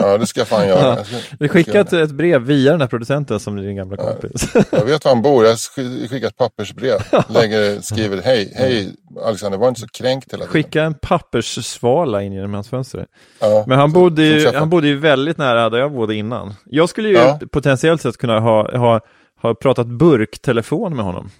[0.00, 1.04] Ja, det ska jag fan göra.
[1.04, 4.48] Ska- Vi skickar ett, ett brev via den här producenten som är din gamla kompis.
[4.70, 5.44] Jag vet var han bor.
[5.44, 6.98] Jag sk- skickar ett pappersbrev.
[7.28, 8.92] Lägger, skriver hej, hej
[9.24, 10.52] Alexander, var inte så kränkt hela tiden.
[10.52, 13.06] Skicka en papperssvala in genom hans fönster.
[13.40, 16.54] Ja, Men han så- bodde, ju, han bodde ju väldigt nära där jag bodde innan.
[16.64, 17.38] Jag skulle ju Ja.
[17.52, 19.00] potentiellt sett kunna ha, ha,
[19.42, 21.30] ha pratat burktelefon med honom.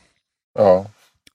[0.58, 0.86] Ja,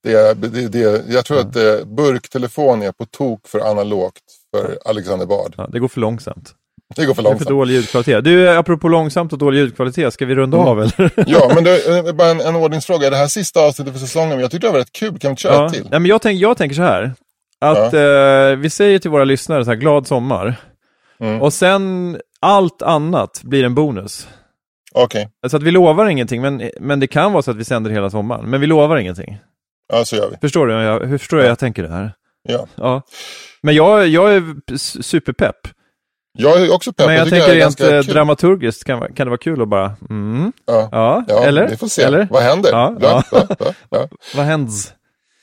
[0.04, 4.22] det, är- det, det, jag tror att eh, burktelefon är på tok för analogt
[4.56, 5.54] för Alexander Bard.
[5.58, 6.54] Ja, det går för långsamt.
[6.96, 7.50] Det går för Det är för långsamt.
[7.50, 8.24] dålig ljudkvalitet.
[8.24, 10.70] Du, apropå långsamt och dålig ljudkvalitet, ska vi runda Mm.
[10.70, 11.12] av eller?
[11.28, 13.10] Ja, men det, eh, bara en, en ordningsfråga.
[13.10, 14.40] Det här sista avsnittet för säsongen?
[14.40, 15.20] Jag tyckte det var rätt kul.
[15.20, 15.66] Kan vi köra Ja.
[15.68, 15.88] ett till?
[15.92, 17.14] Nej, men jag, tänk, jag tänker så här.
[17.62, 20.56] Att eh, vi säger till våra lyssnare så här, glad sommar.
[21.20, 21.42] Mm.
[21.42, 24.28] Och sen allt annat blir en bonus.
[24.94, 27.92] Okej, Så att vi lovar ingenting, men, men det kan vara så att vi sänder
[27.92, 28.50] hela sommaren.
[28.50, 29.38] Men vi lovar ingenting.
[29.94, 30.36] Ja så gör vi.
[30.42, 30.74] Förstår du?
[30.74, 32.14] Jag, hur förstår du jag tänker det här?
[32.44, 32.68] Ja.
[32.76, 33.02] Ja.
[33.64, 34.44] Men jag, jag är
[35.02, 35.56] superpepp.
[36.38, 37.06] Jag är också pepp.
[37.08, 40.52] men jag, tycker tänker rent eh, dramaturgiskt kan, kan det vara kul att bara, mm,
[40.66, 40.90] Ja.
[40.92, 41.68] ja, Ja, eller?
[41.68, 42.02] vi får se.
[42.04, 42.28] Eller?
[42.32, 42.70] Vad händer?
[42.72, 43.24] Ja, ja.
[44.36, 44.94] Vad händs?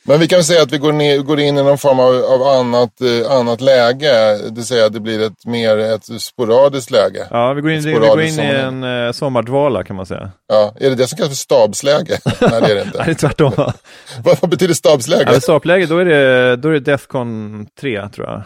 [0.08, 2.42] Men vi kan säga att vi går, ner, går in i någon form av, av
[2.42, 4.38] annat, eh, annat läge.
[4.44, 7.26] Det vill säga att det blir ett mer ett sporadiskt läge.
[7.30, 10.30] Ja, vi går in, vi går in i en eh, sommardvala kan man säga.
[10.48, 12.18] Ja, är det det som kallas för stabsläge?
[12.24, 13.02] Nej, det är det Nej, inte.
[13.04, 13.52] det är tvärtom.
[13.56, 13.74] va?
[14.24, 15.22] vad, vad betyder stabsläge?
[15.26, 18.42] Ja, men stapläge, då är det, då är det Defcon 3 tror jag.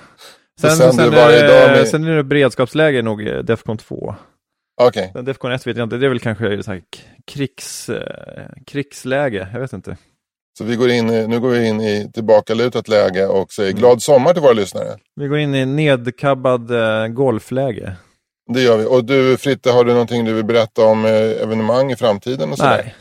[0.60, 4.14] Sen, sen, varje är, med- sen är det beredskapsläge nog eh, Defcon 2.
[4.82, 6.80] Okej, Men Defcon 1 vet jag inte, det är väl kanske så här
[7.32, 9.96] krigs, eh, krigsläge, jag vet inte.
[10.60, 14.32] Så vi går in, nu går vi in i tillbakalutat läge och säger glad sommar
[14.32, 14.96] till våra lyssnare.
[15.16, 17.96] Vi går in i nedkabbad eh, golfläge.
[18.48, 18.84] Det gör vi.
[18.84, 22.50] Och du Fritte, har du någonting du vill berätta om eh, evenemang i framtiden?
[22.50, 22.82] Och sådär?
[22.84, 22.94] Nej.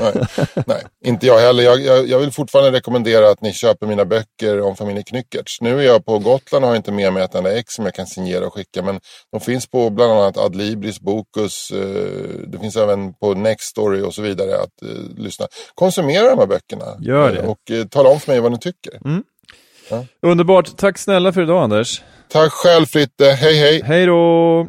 [0.00, 0.26] Nej.
[0.66, 1.62] Nej, inte jag heller.
[1.62, 5.60] Jag, jag, jag vill fortfarande rekommendera att ni köper mina böcker om familjen Knyckertz.
[5.60, 7.94] Nu är jag på Gotland och har inte med mig ett enda ex som jag
[7.94, 8.82] kan signera och skicka.
[8.82, 9.00] Men
[9.32, 11.70] de finns på bland annat Adlibris, Bokus.
[11.70, 11.78] Eh,
[12.46, 15.46] det finns även på Nextory och så vidare att eh, lyssna.
[15.74, 16.84] Konsumera de här böckerna.
[17.00, 17.38] Gör det.
[17.38, 19.00] Eh, och eh, tala om för mig vad ni tycker.
[20.22, 22.02] Underbart, tack snälla för idag Anders.
[22.28, 23.24] Tack själv Fritte.
[23.24, 23.82] Hej hej.
[23.84, 24.68] Hej då!